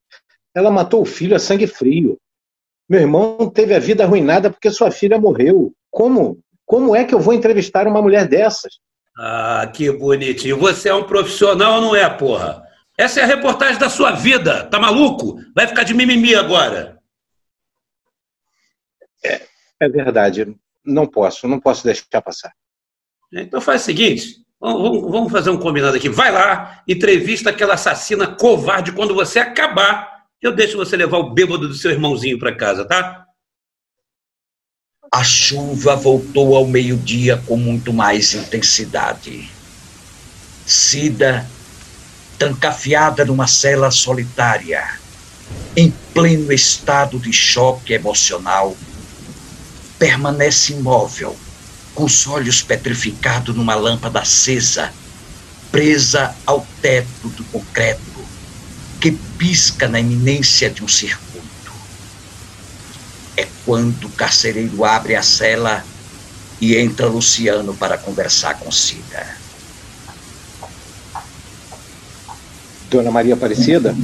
[0.55, 2.19] ela matou o filho a sangue frio.
[2.89, 5.75] Meu irmão teve a vida arruinada porque sua filha morreu.
[5.91, 6.41] Como?
[6.65, 8.79] Como é que eu vou entrevistar uma mulher dessas?
[9.19, 10.59] Ah, que bonitinho.
[10.59, 12.63] Você é um profissional ou não é, porra?
[12.99, 14.65] Essa é a reportagem da sua vida.
[14.65, 15.41] Tá maluco?
[15.55, 16.99] Vai ficar de mimimi agora.
[19.25, 19.43] É,
[19.81, 20.55] é verdade.
[20.85, 22.53] Não posso, não posso deixar passar.
[23.33, 26.09] Então faz o seguinte: vamos, vamos fazer um combinado aqui.
[26.09, 30.17] Vai lá, entrevista aquela assassina covarde quando você acabar.
[30.41, 33.26] Eu deixo você levar o bêbado do seu irmãozinho para casa, tá?
[35.17, 39.51] A chuva voltou ao meio-dia com muito mais intensidade.
[40.67, 41.49] Cida,
[42.39, 44.87] trancafiada numa cela solitária,
[45.75, 48.77] em pleno estado de choque emocional,
[49.99, 51.35] permanece imóvel,
[51.95, 54.93] com os olhos petrificados numa lâmpada acesa,
[55.73, 58.23] presa ao teto do concreto,
[59.01, 61.26] que pisca na iminência de um circuito.
[63.67, 65.85] Quando o carcereiro abre a cela
[66.61, 69.27] e entra Luciano para conversar com Cida.
[72.89, 73.95] Dona Maria Aparecida?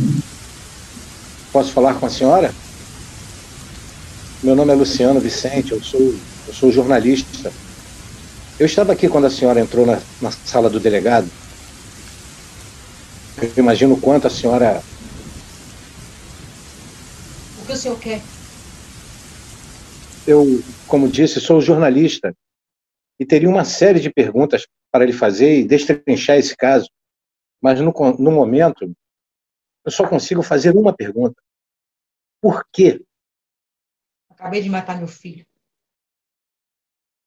[1.52, 2.52] Posso falar com a senhora?
[4.42, 6.12] Meu nome é Luciano Vicente, eu sou,
[6.48, 7.52] eu sou jornalista.
[8.58, 11.30] Eu estava aqui quando a senhora entrou na, na sala do delegado.
[13.40, 14.82] Eu imagino o quanto a senhora.
[17.60, 18.20] O que o senhor quer?
[20.26, 20.44] Eu,
[20.86, 22.36] como disse, sou jornalista
[23.18, 26.88] e teria uma série de perguntas para lhe fazer e destrinchar esse caso,
[27.60, 28.94] mas no, no momento
[29.84, 31.40] eu só consigo fazer uma pergunta:
[32.40, 33.04] por quê?
[34.30, 35.46] Acabei de matar meu filho.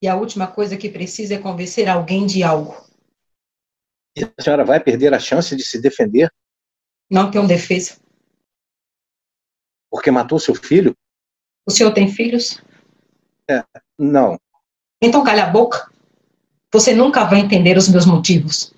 [0.01, 2.75] E a última coisa que precisa é convencer alguém de algo.
[4.17, 6.31] E a senhora vai perder a chance de se defender?
[7.10, 7.99] Não tenho defesa.
[9.89, 10.95] Porque matou seu filho?
[11.65, 12.62] O senhor tem filhos?
[13.49, 13.63] É,
[13.97, 14.39] não.
[15.01, 15.89] Então calha a boca.
[16.73, 18.73] Você nunca vai entender os meus motivos.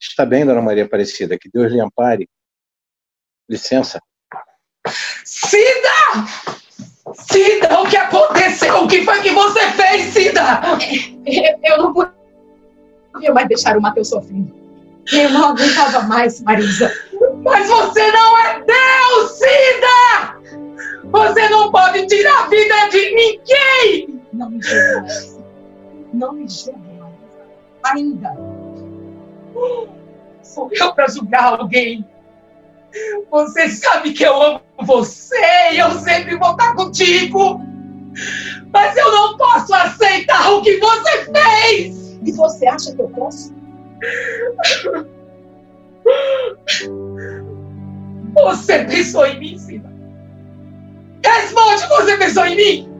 [0.00, 1.38] Está bem, dona Maria Aparecida.
[1.38, 2.28] Que Deus lhe ampare.
[3.48, 4.00] Licença.
[5.24, 6.26] Cida!
[7.14, 8.84] Cida, o que aconteceu?
[8.84, 10.60] O que foi que você fez, Cida?
[11.62, 14.54] Eu não podia mais deixar o Matheus sofrendo.
[15.12, 16.92] Eu não aguentava mais, Marisa.
[17.42, 20.29] Mas você não é Deus, Cida!
[21.10, 24.20] Você não pode tirar a vida de ninguém!
[24.32, 25.38] Não me julgue mais.
[26.12, 27.14] Não me julgue mais.
[27.84, 28.36] Ainda.
[30.42, 32.04] Sou eu para julgar alguém.
[33.30, 35.36] Você sabe que eu amo você
[35.72, 37.60] e eu sempre vou estar contigo.
[38.72, 42.18] Mas eu não posso aceitar o que você fez.
[42.24, 43.54] E você acha que eu posso?
[48.34, 49.58] Você pensou em mim?
[51.24, 52.90] Responde, você pensou em mim?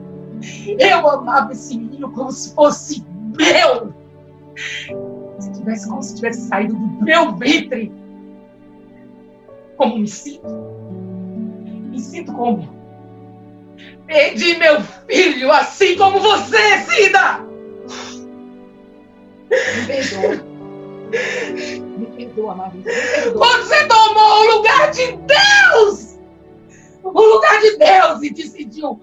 [0.78, 3.04] Eu amava esse menino como se fosse
[3.36, 3.92] meu.
[5.38, 7.92] Se tivesse como se tivesse saído do meu ventre.
[9.76, 10.48] Como me sinto?
[11.90, 12.80] Me sinto como?
[14.06, 17.46] Perdi meu filho assim como você, Cida!
[19.48, 20.44] Me perdoa.
[21.96, 22.90] Me perdoa, Marisa.
[23.34, 26.09] Você tomou o lugar de Deus!
[27.14, 29.00] O lugar de Deus e decidiu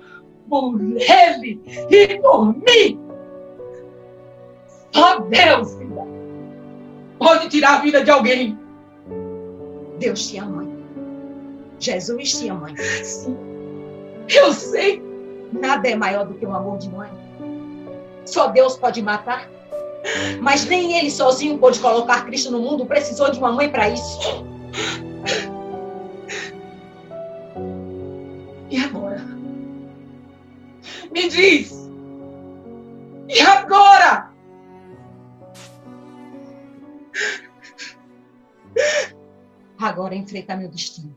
[0.49, 2.99] por ele e por mim.
[4.91, 6.07] Só Deus, filha,
[7.19, 8.57] pode tirar a vida de alguém.
[9.99, 10.65] Deus te ama.
[11.79, 12.69] Jesus te ama.
[13.03, 13.37] Sim,
[14.29, 15.05] eu sei.
[15.51, 17.09] Nada é maior do que o amor de mãe.
[18.25, 19.49] Só Deus pode matar.
[20.41, 24.45] Mas nem ele sozinho pôde colocar Cristo no mundo, precisou de uma mãe para isso.
[28.69, 29.19] E agora?
[31.11, 31.71] Me diz!
[33.29, 34.33] E agora?
[39.79, 41.15] Agora enfrentar meu destino.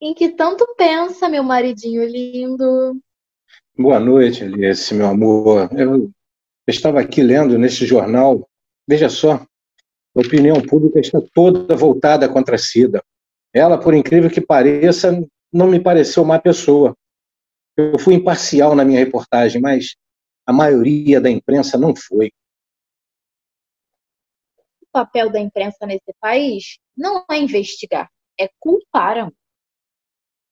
[0.00, 3.00] Em que tanto pensa, meu maridinho lindo?
[3.76, 5.68] Boa noite, Alice, meu amor.
[5.72, 6.10] Eu
[6.66, 8.48] estava aqui lendo nesse jornal.
[8.88, 9.44] Veja só,
[10.16, 13.02] a opinião pública está toda voltada contra a Cida.
[13.52, 15.12] Ela, por incrível que pareça,
[15.52, 16.96] não me pareceu má pessoa.
[17.76, 19.94] Eu fui imparcial na minha reportagem, mas
[20.46, 22.32] a maioria da imprensa não foi.
[24.82, 29.30] O papel da imprensa nesse país não é investigar, é culpar.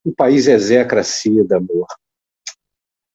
[0.05, 1.87] O país execra a Cida, amor.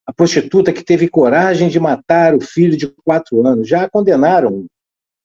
[0.07, 3.67] A prostituta que teve coragem de matar o filho de quatro anos.
[3.69, 4.65] Já a condenaram.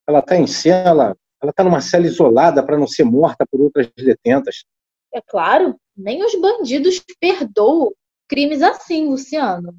[0.07, 3.91] Ela está em cela, ela está numa cela isolada para não ser morta por outras
[3.97, 4.65] detentas.
[5.13, 7.93] É claro, nem os bandidos perdoam
[8.29, 9.75] crimes assim, Luciano.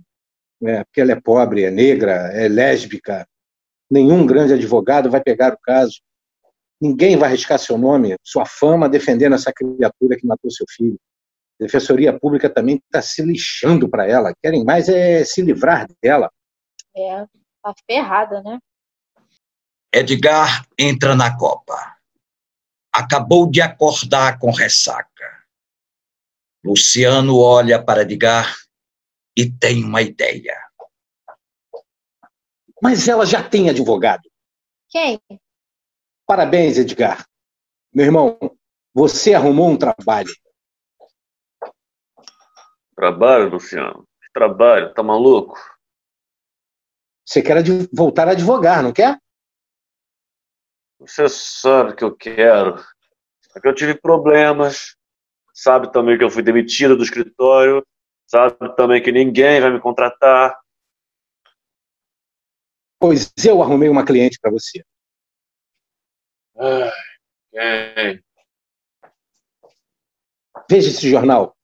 [0.64, 3.28] É, porque ela é pobre, é negra, é lésbica.
[3.90, 6.00] Nenhum grande advogado vai pegar o caso.
[6.82, 11.00] Ninguém vai arriscar seu nome, sua fama, defendendo essa criatura que matou seu filho.
[11.60, 14.34] A Defensoria Pública também está se lixando para ela.
[14.42, 16.30] Querem mais é se livrar dela.
[16.96, 17.26] É,
[17.62, 18.60] tá ferrada, né?
[19.98, 21.96] Edgar entra na Copa.
[22.92, 25.46] Acabou de acordar com ressaca.
[26.62, 28.58] Luciano olha para Edgar
[29.38, 30.54] e tem uma ideia.
[32.82, 34.30] Mas ela já tem advogado.
[34.90, 35.18] Quem?
[36.28, 37.26] Parabéns, Edgar.
[37.94, 38.38] Meu irmão,
[38.94, 40.36] você arrumou um trabalho.
[42.94, 44.06] Trabalho, Luciano?
[44.22, 44.94] Que trabalho?
[44.94, 45.58] Tá maluco?
[47.26, 49.18] Você quer voltar a advogar, não quer?
[51.00, 52.84] Você sabe que eu quero.
[53.56, 54.96] É que eu tive problemas.
[55.54, 57.86] Sabe também que eu fui demitida do escritório.
[58.28, 60.58] Sabe também que ninguém vai me contratar.
[63.00, 64.84] Pois eu arrumei uma cliente para você.
[66.58, 66.92] Ai,
[67.52, 68.24] quem?
[70.70, 71.56] Veja esse jornal.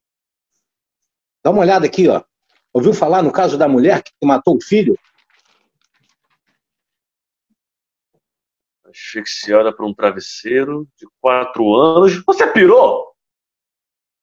[1.43, 2.23] Dá uma olhada aqui, ó.
[2.73, 4.97] Ouviu falar no caso da mulher que matou o filho?
[8.91, 12.23] Asfixiada por um travesseiro de quatro anos.
[12.25, 13.11] Você pirou?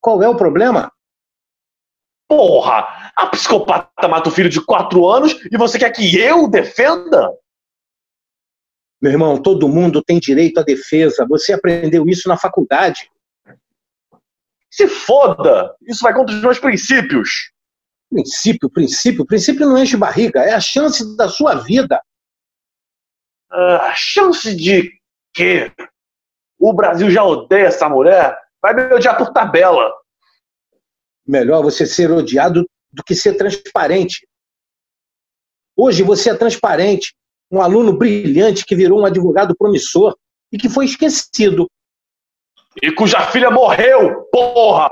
[0.01, 0.93] Qual é o problema?
[2.29, 3.13] Porra!
[3.17, 7.33] A psicopata mata o filho de quatro anos e você quer que eu defenda?
[9.01, 11.27] Meu irmão, todo mundo tem direito à defesa.
[11.29, 13.11] Você aprendeu isso na faculdade.
[14.71, 15.75] Se foda!
[15.83, 17.53] Isso vai contra os meus princípios.
[18.11, 22.01] Princípio, princípio, princípio não enche barriga, é a chance da sua vida.
[23.51, 24.93] Ah, chance de
[25.33, 25.73] quê?
[26.59, 28.37] O Brasil já odeia essa mulher?
[28.61, 29.93] Vai me odiar por tabela.
[31.27, 34.27] Melhor você ser odiado do que ser transparente.
[35.77, 37.15] Hoje você é transparente,
[37.51, 40.17] um aluno brilhante que virou um advogado promissor
[40.51, 41.71] e que foi esquecido.
[42.83, 44.91] E cuja filha morreu, porra!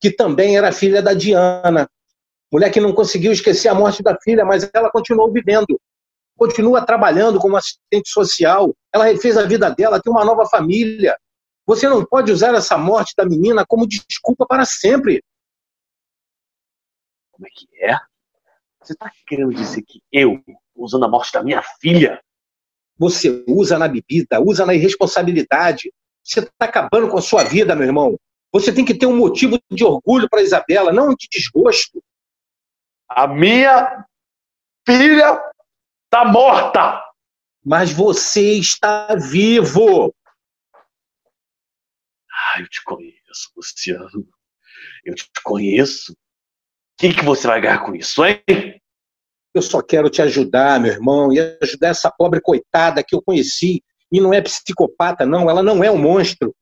[0.00, 1.88] Que também era filha da Diana.
[2.52, 5.80] Mulher que não conseguiu esquecer a morte da filha, mas ela continuou vivendo.
[6.42, 8.74] Continua trabalhando como assistente social.
[8.92, 11.16] Ela refez a vida dela, tem uma nova família.
[11.64, 15.22] Você não pode usar essa morte da menina como desculpa para sempre.
[17.30, 17.96] Como é que é?
[18.82, 20.42] Você está querendo dizer que eu,
[20.74, 22.20] usando a morte da minha filha.
[22.98, 25.92] Você usa na bebida, usa na irresponsabilidade.
[26.24, 28.18] Você está acabando com a sua vida, meu irmão.
[28.50, 32.02] Você tem que ter um motivo de orgulho para Isabela, não de desgosto.
[33.08, 34.04] A minha
[34.84, 35.51] filha
[36.12, 37.02] está morta.
[37.64, 40.14] Mas você está vivo.
[42.30, 44.28] Ah, eu te conheço, Luciano.
[45.04, 46.12] Eu te conheço.
[46.12, 46.16] O
[46.98, 48.42] que, que você vai ganhar com isso, hein?
[49.54, 53.82] Eu só quero te ajudar, meu irmão, e ajudar essa pobre coitada que eu conheci.
[54.10, 55.48] E não é psicopata, não.
[55.48, 56.54] Ela não é um monstro.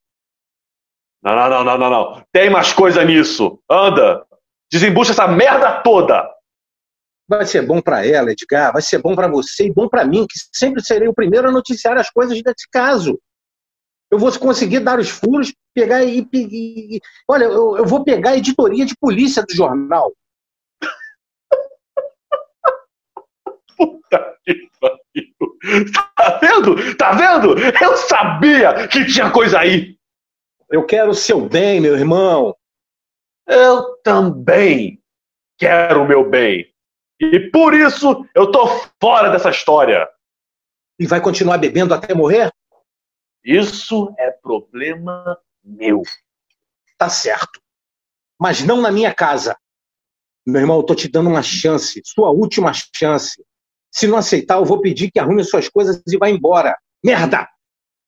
[1.23, 2.27] Não, não, não, não, não, não.
[2.33, 3.61] Tem mais coisa nisso.
[3.69, 4.25] Anda.
[4.71, 6.31] Desembucha essa merda toda.
[7.31, 8.73] Vai ser bom para ela, Edgar.
[8.73, 11.53] Vai ser bom para você e bom para mim, que sempre serei o primeiro a
[11.53, 13.21] noticiar as coisas desse caso.
[14.11, 16.29] Eu vou conseguir dar os furos, pegar e.
[16.33, 20.13] e, e olha, eu, eu vou pegar a editoria de polícia do jornal.
[23.77, 25.93] Puta que pariu.
[26.17, 26.97] Tá vendo?
[26.97, 27.55] Tá vendo?
[27.81, 29.97] Eu sabia que tinha coisa aí.
[30.69, 32.57] Eu quero o seu bem, meu irmão.
[33.47, 35.01] Eu também
[35.57, 36.70] quero o meu bem.
[37.21, 38.67] E por isso eu tô
[38.99, 40.09] fora dessa história.
[40.99, 42.51] E vai continuar bebendo até morrer?
[43.45, 46.03] Isso é problema meu.
[46.97, 47.61] Tá certo.
[48.41, 49.55] Mas não na minha casa.
[50.47, 53.45] Meu irmão, eu tô te dando uma chance, sua última chance.
[53.93, 56.77] Se não aceitar, eu vou pedir que arrume suas coisas e vá embora.
[57.05, 57.47] Merda!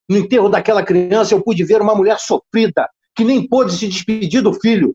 [0.09, 4.43] No enterro daquela criança, eu pude ver uma mulher sofrida, que nem pôde se despedir
[4.43, 4.95] do filho.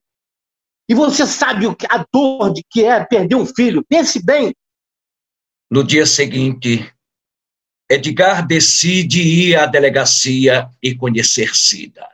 [0.89, 3.83] E você sabe o que a dor de que é perder um filho.
[3.83, 4.55] Pense bem.
[5.69, 6.89] No dia seguinte,
[7.91, 12.07] Edgar decide ir à delegacia e conhecer Cida.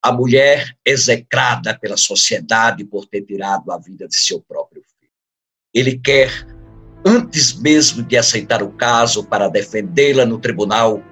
[0.00, 5.10] A mulher execrada pela sociedade por ter tirado a vida de seu próprio filho.
[5.74, 6.30] Ele quer,
[7.04, 11.02] antes mesmo de aceitar o caso para defendê-la no tribunal,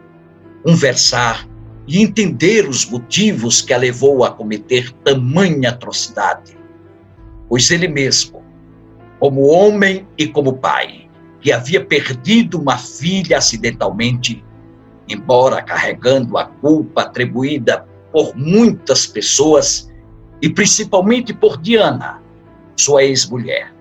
[0.62, 1.47] conversar
[1.89, 6.59] e entender os motivos que a levou a cometer tamanha atrocidade
[7.49, 8.42] pois ele mesmo,
[9.18, 11.09] como homem e como pai,
[11.40, 14.44] que havia perdido uma filha acidentalmente,
[15.09, 19.90] embora carregando a culpa atribuída por muitas pessoas
[20.42, 22.22] e principalmente por Diana,
[22.76, 23.72] sua ex-mulher.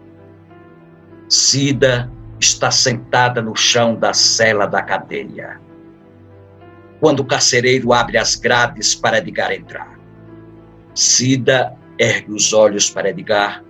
[1.29, 5.59] Cida está sentada no chão da cela da cadeia.
[6.99, 9.99] Quando o carcereiro abre as grades para Edgar entrar,
[10.95, 13.63] Cida ergue os olhos para Edgar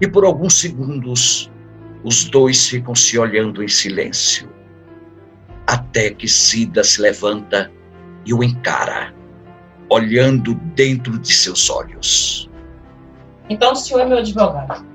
[0.00, 1.50] e por alguns segundos
[2.02, 4.48] os dois ficam se olhando em silêncio.
[5.66, 7.70] Até que Cida se levanta
[8.24, 9.12] e o encara,
[9.90, 12.48] olhando dentro de seus olhos.
[13.50, 14.86] Então o senhor é meu advogado.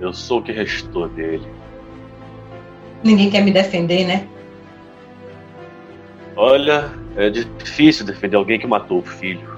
[0.00, 1.46] Eu sou o que restou dele.
[3.02, 4.28] Ninguém quer me defender, né?
[6.36, 9.52] Olha, é difícil defender alguém que matou o filho.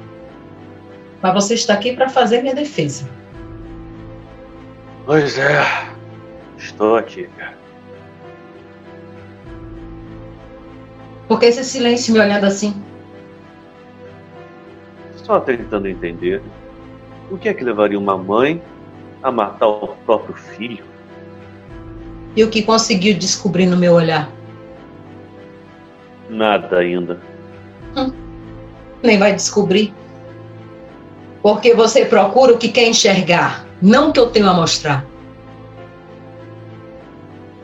[1.25, 3.09] Mas você está aqui para fazer minha defesa.
[5.07, 5.57] Pois é,
[6.59, 7.31] estou aqui.
[11.27, 12.75] Por que esse silêncio me olhando assim?
[15.16, 16.43] Só tentando entender
[17.31, 18.62] o que é que levaria uma mãe
[19.22, 20.85] a matar o próprio filho.
[22.37, 24.31] E o que conseguiu descobrir no meu olhar?
[26.29, 27.18] Nada ainda.
[27.97, 28.12] Hum,
[29.03, 29.95] nem vai descobrir.
[31.45, 35.05] Porque você procura o que quer enxergar, não o que eu tenho a mostrar.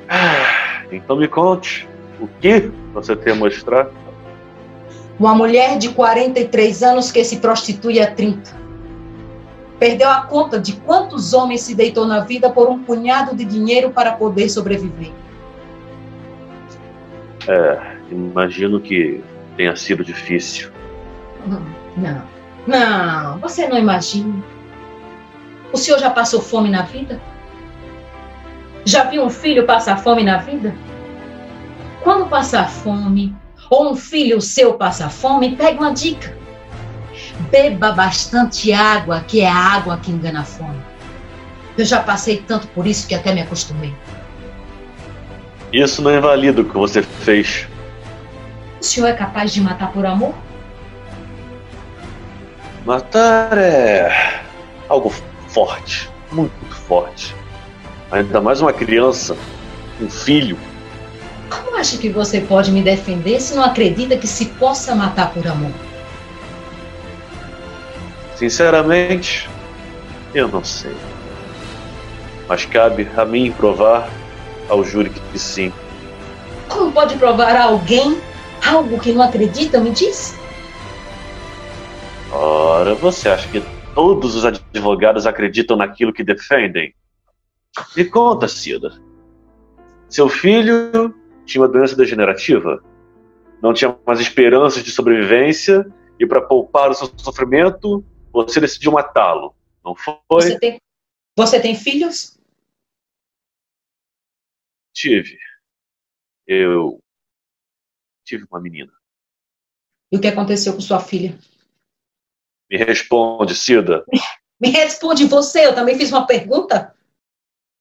[0.07, 1.89] Ah, então me conte,
[2.20, 3.89] o que você tem a mostrar?
[5.18, 8.55] Uma mulher de 43 anos que se prostitui há 30.
[9.78, 13.93] Perdeu a conta de quantos homens se deitou na vida por um punhado de dinheiro
[13.93, 15.11] para poder sobreviver.
[17.49, 19.24] É, imagino que
[19.57, 20.70] tenha sido difícil.
[21.97, 22.39] Não.
[22.67, 24.43] Não, você não imagina.
[25.73, 27.21] O senhor já passou fome na vida?
[28.85, 30.75] Já viu um filho passar fome na vida?
[32.03, 33.35] Quando passar fome,
[33.69, 36.37] ou um filho seu passar fome, pegue uma dica.
[37.51, 40.81] Beba bastante água, que é a água que engana a fome.
[41.79, 43.95] Eu já passei tanto por isso que até me acostumei.
[45.73, 47.69] Isso não invalida o que você fez.
[48.81, 50.35] O senhor é capaz de matar por amor?
[52.91, 54.43] Matar é
[54.88, 55.14] algo
[55.47, 57.36] forte, muito forte.
[58.11, 59.36] Ainda mais uma criança,
[60.01, 60.59] um filho.
[61.49, 65.47] Como acha que você pode me defender se não acredita que se possa matar por
[65.47, 65.70] amor?
[68.34, 69.49] Sinceramente,
[70.34, 70.97] eu não sei.
[72.49, 74.11] Mas cabe a mim provar
[74.68, 75.72] ao júri que sim.
[76.68, 78.20] Como pode provar a alguém
[78.68, 80.39] algo que não acredita, me diz?
[82.33, 83.61] Ora, você acha que
[83.95, 86.95] todos os advogados acreditam naquilo que defendem?
[87.97, 88.91] Me conta, Cida.
[90.09, 91.14] Seu filho
[91.45, 92.83] tinha uma doença degenerativa?
[93.61, 95.85] Não tinha mais esperanças de sobrevivência
[96.18, 99.55] e para poupar o seu sofrimento, você decidiu matá-lo,
[99.85, 100.18] não foi?
[100.31, 100.81] Você tem,
[101.37, 102.39] você tem filhos?
[104.93, 105.39] Tive.
[106.47, 107.03] Eu
[108.24, 108.93] tive uma menina.
[110.12, 111.39] E o que aconteceu com sua filha?
[112.71, 114.05] Me responde, Cida.
[114.61, 116.95] Me responde você, eu também fiz uma pergunta.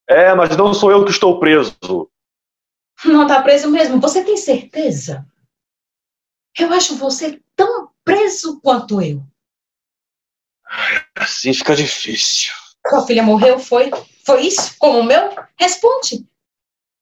[0.09, 1.77] É, mas não sou eu que estou preso.
[3.05, 5.25] Não está preso mesmo, você tem certeza?
[6.57, 9.21] Eu acho você tão preso quanto eu.
[11.15, 12.51] Assim fica difícil.
[12.87, 13.91] Sua filha morreu, foi?
[14.25, 14.75] Foi isso?
[14.79, 15.29] Como o meu?
[15.57, 16.25] Responde.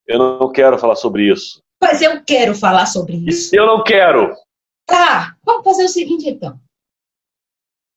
[0.06, 1.62] Eu não quero falar sobre isso.
[1.82, 3.56] Mas eu quero falar sobre isso.
[3.56, 4.36] Eu não quero.
[4.86, 6.60] Tá, vamos fazer o seguinte então.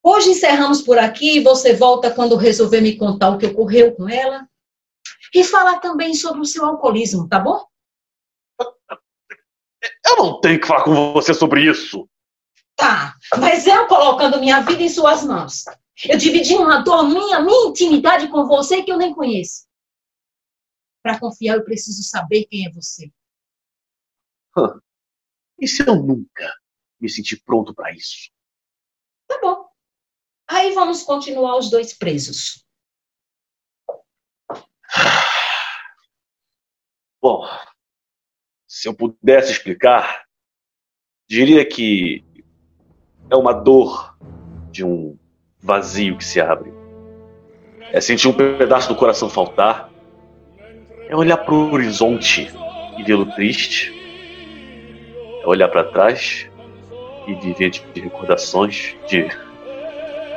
[0.02, 4.08] Hoje encerramos por aqui e você volta quando resolver me contar o que ocorreu com
[4.08, 4.48] ela.
[5.34, 7.64] E falar também sobre o seu alcoolismo, tá bom?
[10.04, 12.08] Eu não tenho que falar com você sobre isso.
[12.74, 15.64] Tá, mas eu colocando minha vida em suas mãos.
[16.08, 19.66] Eu dividi uma dor minha, minha intimidade com você que eu nem conheço.
[21.02, 23.10] Para confiar, eu preciso saber quem é você.
[25.58, 26.54] E se eu nunca
[26.98, 28.30] me sentir pronto para isso?
[29.26, 29.59] Tá bom.
[30.50, 32.64] Aí vamos continuar os dois presos.
[37.22, 37.48] Bom,
[38.66, 40.24] se eu pudesse explicar,
[41.28, 42.24] diria que
[43.30, 44.18] é uma dor
[44.72, 45.16] de um
[45.60, 46.72] vazio que se abre.
[47.92, 49.88] É sentir um pedaço do coração faltar.
[51.08, 52.50] É olhar para o horizonte
[52.98, 53.92] e vê-lo triste.
[55.44, 56.50] É olhar para trás
[57.28, 59.28] e viver de recordações, de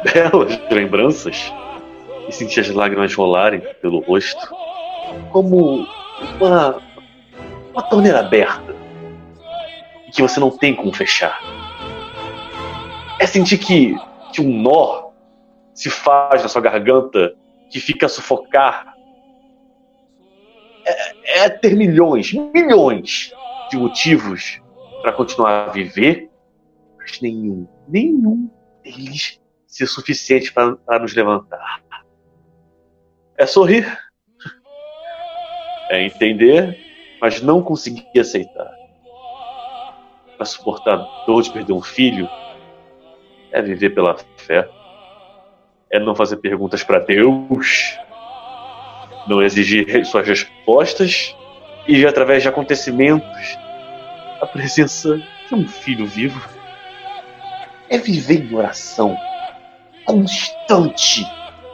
[0.04, 1.54] belas lembranças
[2.28, 4.48] e sentir as lágrimas rolarem pelo rosto,
[5.32, 5.86] como
[6.40, 6.82] uma,
[7.72, 8.76] uma torneira aberta
[10.14, 11.40] que você não tem como fechar.
[13.20, 13.96] É sentir que,
[14.32, 15.12] que um nó
[15.74, 17.36] se faz na sua garganta
[17.70, 18.94] que fica a sufocar.
[20.86, 23.34] É, é ter milhões, milhões
[23.72, 24.62] de motivos
[25.02, 26.30] para continuar a viver,
[26.98, 28.50] mas nenhum, nenhum
[28.84, 29.40] deles
[29.74, 31.82] ser suficiente para nos levantar.
[33.38, 33.86] É sorrir,
[35.90, 36.78] é entender,
[37.20, 38.72] mas não conseguir aceitar.
[40.38, 42.30] Para suportar a dor de perder um filho,
[43.52, 44.70] é viver pela fé,
[45.92, 47.98] é não fazer perguntas para Deus,
[49.28, 51.36] não exigir suas respostas
[51.88, 53.58] e através de acontecimentos
[54.40, 55.18] a presença
[55.48, 56.40] de um filho vivo.
[57.90, 59.18] É viver em oração
[60.06, 61.26] constante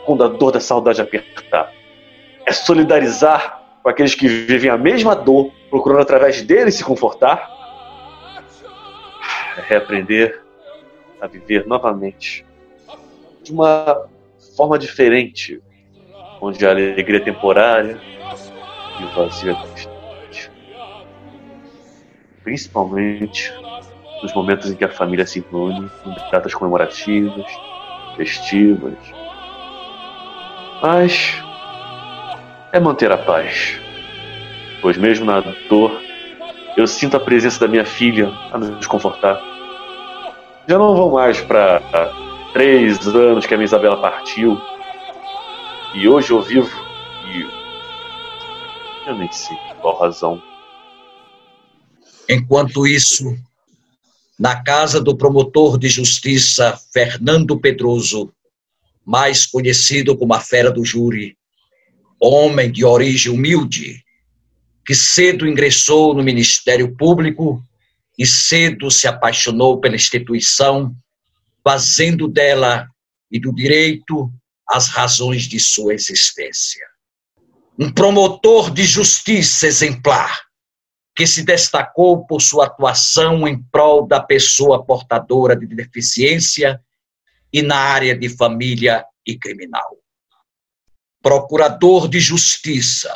[0.05, 1.71] quando a dor da saudade apertar.
[2.45, 7.49] É solidarizar com aqueles que vivem a mesma dor, procurando através dele se confortar.
[9.57, 10.41] É reaprender
[11.21, 12.45] a viver novamente
[13.43, 14.07] de uma
[14.55, 15.61] forma diferente,
[16.41, 17.99] onde a alegria é temporária
[18.99, 20.51] e o vazio é constante.
[22.43, 23.53] Principalmente
[24.23, 27.45] nos momentos em que a família se reúne em datas comemorativas,
[28.15, 28.97] festivas.
[30.81, 31.35] Mas
[32.71, 33.79] é manter a paz,
[34.81, 35.91] pois mesmo na dor,
[36.77, 39.41] eu sinto a presença da minha filha a nos confortar.
[40.67, 41.81] Já não vou mais para
[42.53, 44.61] três anos que a minha Isabela partiu,
[45.93, 46.69] e hoje eu vivo
[47.27, 47.47] e
[49.07, 50.41] eu nem sei qual razão.
[52.29, 53.35] Enquanto isso,
[54.39, 58.33] na casa do promotor de justiça Fernando Pedroso,
[59.05, 61.37] mais conhecido como a Fera do Júri,
[62.17, 64.01] homem de origem humilde,
[64.85, 67.61] que cedo ingressou no Ministério Público
[68.17, 70.95] e cedo se apaixonou pela instituição,
[71.61, 72.87] fazendo dela
[73.29, 74.31] e do direito
[74.67, 76.85] as razões de sua existência.
[77.77, 80.48] Um promotor de justiça exemplar,
[81.19, 86.81] que se destacou por sua atuação em prol da pessoa portadora de deficiência
[87.51, 89.97] e na área de família e criminal.
[91.21, 93.13] Procurador de Justiça,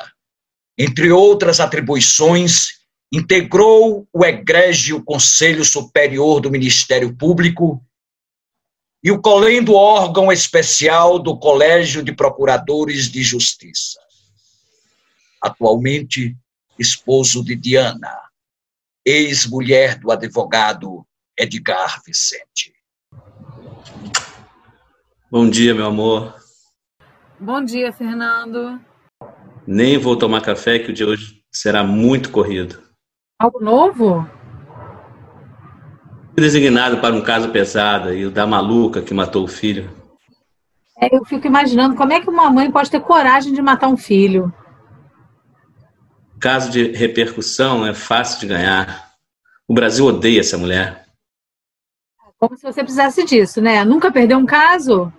[0.78, 2.74] entre outras atribuições,
[3.10, 7.82] integrou o egrégio Conselho Superior do Ministério Público
[9.01, 13.97] e o colendo órgão especial do Colégio de Procuradores de Justiça.
[15.41, 16.36] Atualmente,
[16.78, 18.19] esposo de Diana,
[19.05, 21.05] ex-mulher do advogado
[21.38, 22.74] Edgar Vicente.
[25.30, 26.36] Bom dia, meu amor.
[27.39, 28.80] Bom dia, Fernando.
[29.65, 32.82] Nem vou tomar café, que o dia hoje será muito corrido.
[33.39, 34.28] Algo novo?
[36.36, 39.89] Designado para um caso pesado e o da maluca que matou o filho.
[40.99, 43.97] É, eu fico imaginando como é que uma mãe pode ter coragem de matar um
[43.97, 44.53] filho
[46.43, 49.13] caso de repercussão é fácil de ganhar.
[49.65, 51.05] O Brasil odeia essa mulher.
[52.37, 53.85] Como se você precisasse disso, né?
[53.85, 55.11] Nunca perdeu um caso?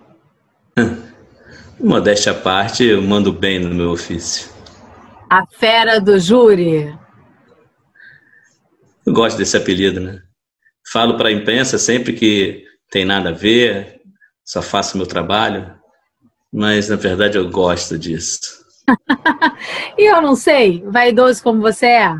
[1.81, 4.51] Modéstia à parte, eu mando bem no meu ofício.
[5.27, 6.95] A fera do júri.
[9.03, 10.21] Eu gosto desse apelido, né?
[10.91, 13.99] Falo para a imprensa sempre que tem nada a ver,
[14.45, 15.73] só faço meu trabalho,
[16.53, 18.64] mas na verdade eu gosto disso.
[19.97, 22.15] E eu não sei, vaidoso como você é.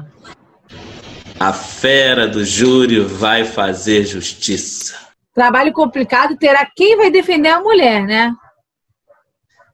[1.40, 4.98] A fera do júri vai fazer justiça.
[5.34, 8.34] Trabalho complicado terá quem vai defender a mulher, né?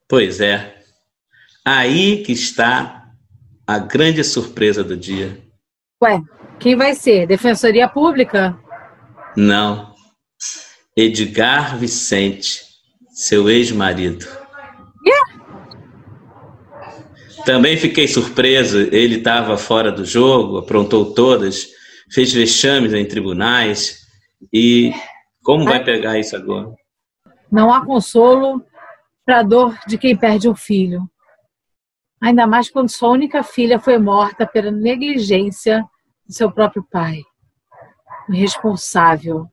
[0.09, 0.75] Pois é.
[1.63, 3.01] Aí que está
[3.67, 5.39] a grande surpresa do dia.
[6.03, 6.19] Ué,
[6.59, 7.27] quem vai ser?
[7.27, 8.57] Defensoria Pública?
[9.37, 9.93] Não.
[10.97, 12.63] Edgar Vicente,
[13.13, 14.25] seu ex-marido.
[15.05, 15.31] Yeah.
[17.45, 21.69] Também fiquei surpreso, ele estava fora do jogo, aprontou todas,
[22.11, 24.01] fez vexames em tribunais
[24.53, 24.93] e
[25.43, 26.73] como vai pegar isso agora?
[27.51, 28.63] Não há consolo
[29.25, 31.09] para a dor de quem perde um filho.
[32.21, 35.83] Ainda mais quando sua única filha foi morta pela negligência
[36.25, 37.21] do seu próprio pai.
[38.29, 39.47] Irresponsável.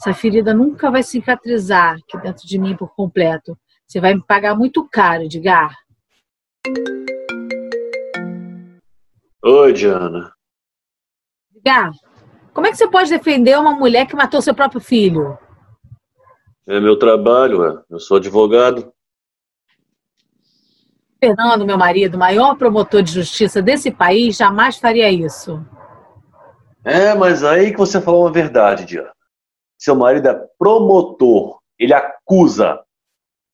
[0.00, 3.56] Essa ferida nunca vai cicatrizar aqui dentro de mim por completo.
[3.86, 5.74] Você vai me pagar muito caro, Edgar.
[9.44, 10.32] Oi, Diana.
[11.54, 11.92] Edgar,
[12.52, 15.38] como é que você pode defender uma mulher que matou seu próprio filho?
[16.66, 17.82] É meu trabalho, é.
[17.88, 18.92] eu sou advogado.
[21.22, 25.64] Fernando, meu marido, maior promotor de justiça desse país, jamais faria isso.
[26.84, 29.12] É, mas aí que você falou uma verdade, Diana.
[29.78, 32.80] Seu marido é promotor, ele acusa.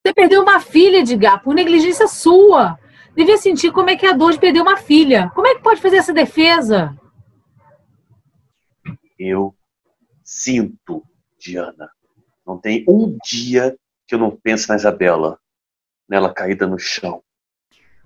[0.04, 2.78] Você perdeu uma filha, Edgar, por negligência sua.
[3.14, 5.30] Devia sentir como é que é a dor de perder uma filha.
[5.34, 6.96] Como é que pode fazer essa defesa?
[9.18, 9.54] Eu
[10.22, 11.02] sinto,
[11.38, 11.90] Diana.
[12.46, 15.38] Não tem um dia que eu não penso na Isabela,
[16.08, 17.22] nela caída no chão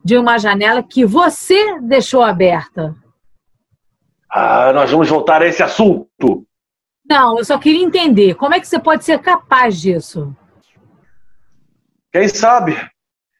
[0.04, 2.94] de uma janela que você deixou aberta.
[4.30, 6.46] Ah, nós vamos voltar a esse assunto.
[7.08, 10.34] Não, eu só queria entender como é que você pode ser capaz disso.
[12.12, 12.74] Quem sabe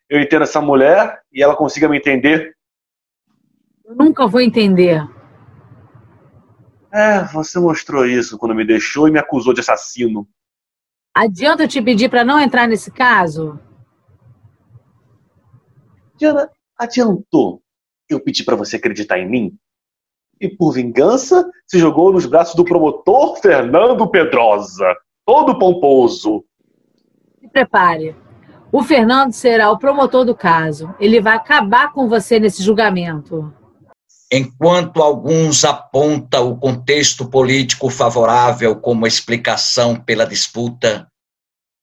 [0.09, 2.57] eu entendo essa mulher e ela consiga me entender.
[3.85, 5.03] Eu nunca vou entender.
[6.93, 10.29] É, você mostrou isso quando me deixou e me acusou de assassino.
[11.15, 13.59] Adianta eu te pedir para não entrar nesse caso?
[16.17, 17.63] Diana, adiantou
[18.09, 19.59] eu pedi para você acreditar em mim?
[20.41, 24.97] E por vingança, se jogou nos braços do promotor Fernando Pedrosa,
[25.27, 26.45] todo pomposo.
[27.41, 28.17] Se prepare.
[28.71, 30.95] O Fernando será o promotor do caso.
[31.01, 33.53] Ele vai acabar com você nesse julgamento.
[34.31, 41.11] Enquanto alguns apontam o contexto político favorável como explicação pela disputa,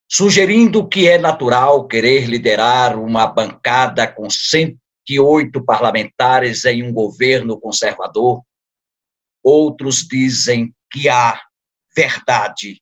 [0.08, 8.44] sugerindo que é natural querer liderar uma bancada com 108 parlamentares em um governo conservador.
[9.44, 11.42] Outros dizem que há
[11.96, 12.80] verdade,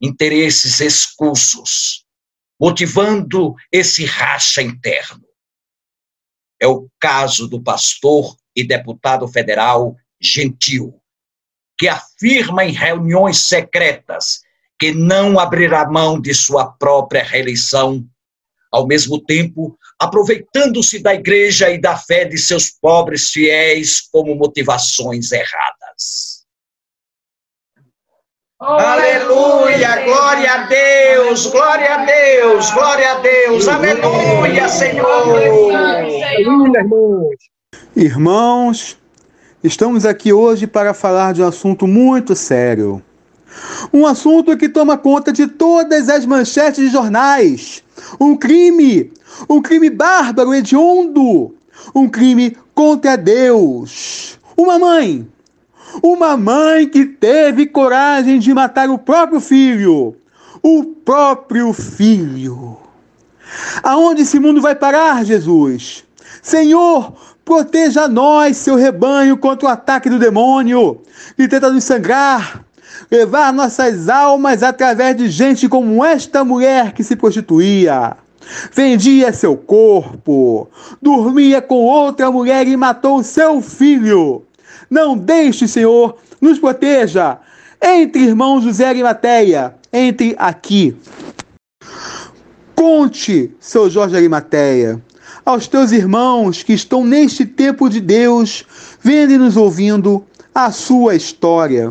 [0.00, 1.99] interesses escusos,
[2.60, 5.24] motivando esse racha interno.
[6.60, 11.00] É o caso do pastor e deputado federal Gentil,
[11.78, 14.42] que afirma em reuniões secretas
[14.78, 18.06] que não abrirá mão de sua própria reeleição,
[18.70, 25.32] ao mesmo tempo aproveitando-se da igreja e da fé de seus pobres fiéis como motivações
[25.32, 26.29] erradas.
[28.62, 35.72] Aleluia, glória a Deus, glória a Deus, glória a Deus, aleluia, Senhor.
[35.74, 37.36] Aleluia, irmãos.
[37.96, 38.98] Irmãos,
[39.64, 43.02] estamos aqui hoje para falar de um assunto muito sério.
[43.90, 47.82] Um assunto que toma conta de todas as manchetes de jornais.
[48.20, 49.10] Um crime,
[49.48, 51.54] um crime bárbaro, hediondo,
[51.94, 54.38] um crime contra Deus.
[54.54, 55.26] Uma mãe,
[56.02, 60.16] uma mãe que teve coragem de matar o próprio filho.
[60.62, 62.76] O próprio filho.
[63.82, 66.04] Aonde esse mundo vai parar, Jesus?
[66.42, 67.12] Senhor,
[67.44, 71.00] proteja nós, seu rebanho, contra o ataque do demônio
[71.36, 72.64] que tenta nos sangrar
[73.10, 78.16] levar nossas almas através de gente como esta mulher que se prostituía.
[78.72, 80.68] Vendia seu corpo,
[81.00, 84.42] dormia com outra mulher e matou seu filho.
[84.90, 87.38] Não deixe, Senhor, nos proteja.
[87.80, 90.96] Entre irmãos José Arimateia, entre aqui.
[92.74, 95.00] Conte, seu Jorge Arimateia,
[95.44, 98.64] aos teus irmãos que estão neste tempo de Deus,
[99.00, 101.90] vendo e nos ouvindo, a sua história.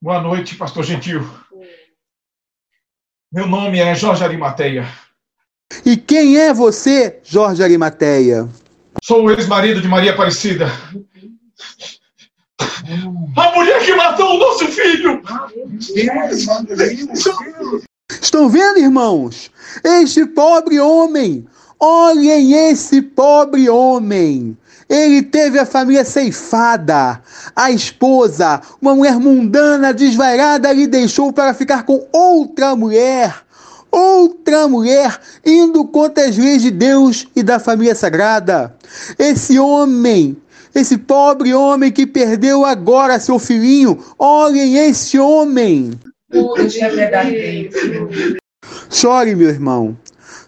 [0.00, 1.28] Boa noite, pastor Gentil.
[3.32, 4.86] Meu nome é Jorge Arimateia.
[5.84, 8.48] E quem é você, Jorge Arimateia?
[9.02, 10.66] Sou o ex-marido de Maria Aparecida.
[13.36, 15.22] A mulher que matou o nosso filho!
[18.20, 19.50] Estão vendo, irmãos?
[19.84, 21.46] Este pobre homem,
[21.78, 24.56] olhem esse pobre homem.
[24.88, 27.22] Ele teve a família ceifada.
[27.56, 33.42] A esposa, uma mulher mundana, desvairada, lhe deixou para ficar com outra mulher.
[33.90, 38.74] Outra mulher indo contra as leis de Deus e da família sagrada.
[39.18, 40.36] Esse homem,
[40.74, 45.92] esse pobre homem que perdeu agora seu filhinho, olhem esse homem.
[48.90, 49.96] Chore, meu irmão.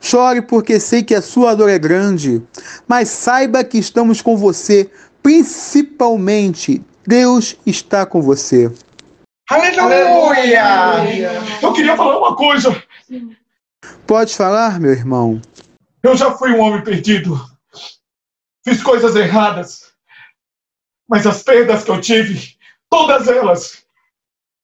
[0.01, 2.43] Chore porque sei que a sua dor é grande,
[2.87, 4.91] mas saiba que estamos com você,
[5.23, 8.71] principalmente Deus está com você.
[9.51, 10.63] Aleluia!
[11.63, 12.83] Eu queria falar uma coisa.
[14.07, 15.41] Pode falar, meu irmão.
[16.03, 17.39] Eu já fui um homem perdido.
[18.67, 19.94] Fiz coisas erradas.
[21.09, 22.57] Mas as perdas que eu tive,
[22.91, 23.85] todas elas,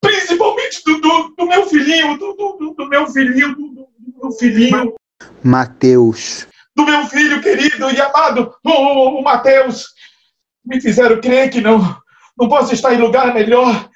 [0.01, 3.89] principalmente do, do, do meu filhinho, do, do, do meu filhinho, do,
[4.23, 4.95] do filhinho,
[5.43, 6.47] Mateus.
[6.75, 9.89] do meu filho querido e amado, o, o, o Mateus,
[10.65, 11.79] me fizeram crer que não,
[12.39, 13.89] não posso estar em lugar melhor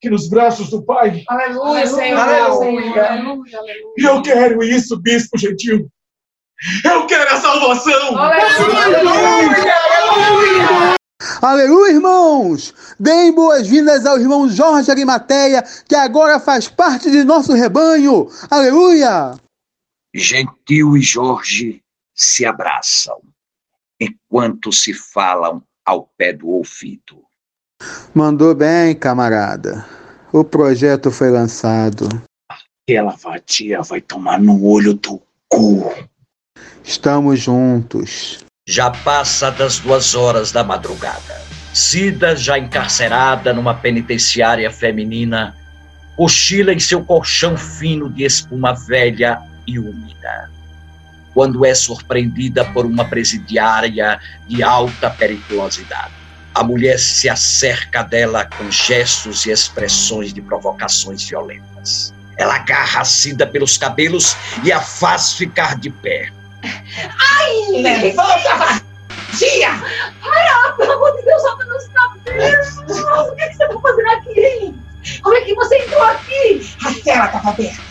[0.00, 1.22] que nos braços do Pai.
[1.28, 2.18] Aleluia, Senhor.
[2.18, 3.08] Aleluia.
[3.08, 3.60] Aleluia.
[3.96, 5.88] E eu quero isso, Bispo Gentil.
[6.84, 8.18] Eu quero a salvação.
[8.18, 9.02] Aleluia,
[11.88, 12.72] irmãos!
[13.00, 18.28] Deem boas-vindas ao irmão Jorge Arimateia, que agora faz parte de nosso rebanho.
[18.48, 19.34] Aleluia!
[20.14, 21.82] Gentil e Jorge
[22.14, 23.20] se abraçam,
[24.00, 27.24] enquanto se falam ao pé do ouvido.
[28.14, 29.84] Mandou bem, camarada.
[30.32, 32.08] O projeto foi lançado.
[32.48, 35.92] Aquela vadia vai tomar no olho do cu.
[36.84, 38.44] Estamos juntos.
[38.64, 41.42] Já passa das duas horas da madrugada.
[41.74, 45.56] Cida, já encarcerada numa penitenciária feminina,
[46.16, 50.48] cochila em seu colchão fino de espuma velha e úmida.
[51.34, 56.12] Quando é surpreendida por uma presidiária de alta periculosidade.
[56.54, 62.14] A mulher se acerca dela com gestos e expressões de provocações violentas.
[62.36, 66.30] Ela agarra a Cida pelos cabelos e a faz ficar de pé.
[66.62, 67.82] Ai!
[67.82, 69.70] Levanta, vadia!
[70.20, 72.78] Para, pelo amor de Deus, solta meus cabelos!
[72.78, 74.74] O que, é que você está fazendo aqui?
[75.22, 76.76] Como é que você entrou aqui?
[76.84, 77.82] A cela estava aberta.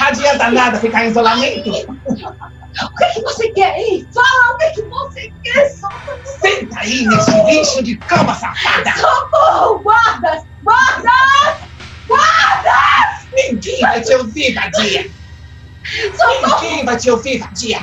[0.00, 1.70] Adianta nada ficar em isolamento.
[1.70, 4.06] O que, é que você quer aí?
[4.14, 5.68] Fala, o que, é que você quer?
[5.70, 8.92] Solta Senta aí nesse lixo de cama safada.
[8.96, 9.80] Socorro!
[9.80, 10.44] Guardas!
[10.62, 11.56] Guardas!
[12.06, 13.26] Guardas!
[13.34, 15.10] Ninguém vai te ouvir, vadia.
[16.16, 16.84] Socorro!
[16.84, 17.80] Vai te ouvir, vadia.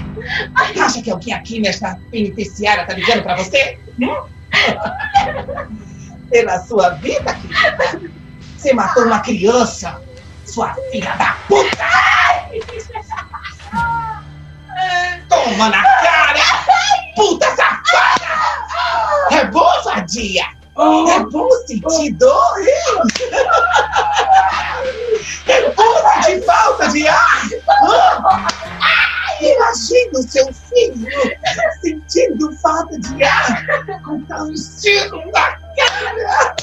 [0.56, 3.78] Acha que alguém aqui nesta penitenciária tá ligando pra você?
[4.00, 4.16] Hum?
[6.30, 8.02] Pela sua vida, querida.
[8.58, 10.02] Você matou uma criança.
[10.46, 11.86] Sua filha da puta!
[15.30, 16.40] Toma na cara!
[17.16, 18.26] Puta safada!
[19.32, 20.44] É bom, vadia?
[20.46, 22.68] É bom sentir dor, hein?
[25.48, 27.35] É bom sentir falta de ar!
[29.42, 31.08] Imagina o seu filho
[31.82, 36.56] sentindo falta de ar com tal estilo na cara!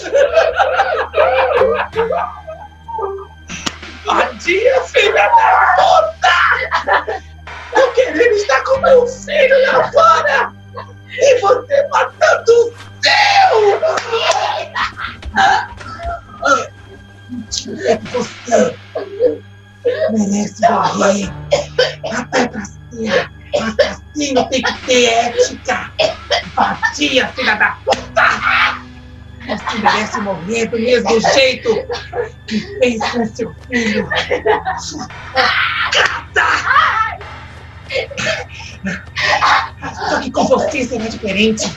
[4.06, 7.22] Vadia, filha da puta!
[7.76, 10.52] Eu querendo estar com meu filho lá fora!
[11.10, 12.72] E você matando o
[13.02, 13.80] seu!
[18.12, 18.81] Você
[20.10, 21.30] merece morrer!
[22.12, 23.30] Até pra ser
[23.60, 25.92] assassino tem que ter ética!
[26.54, 28.82] Vadia, filha da puta!
[29.46, 31.86] Você merece morrer do mesmo jeito
[32.46, 34.08] que fez com seu filho!
[34.78, 35.08] Sua!
[40.08, 41.70] Só que com você será diferente.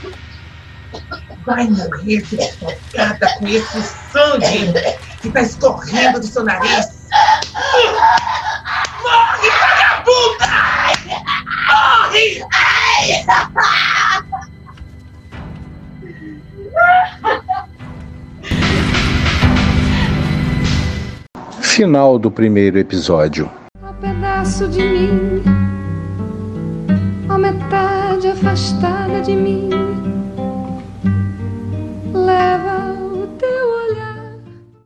[1.45, 3.81] Vai morrer sufocada com esse
[4.11, 4.73] sangue
[5.21, 6.94] que está escorrendo do seu nariz.
[9.03, 10.49] Morre, vagabunda!
[11.67, 12.45] Morre!
[21.61, 23.51] Final do primeiro episódio.
[23.83, 25.43] Um pedaço de mim,
[27.27, 29.69] a metade afastada de mim,
[32.13, 32.94] leva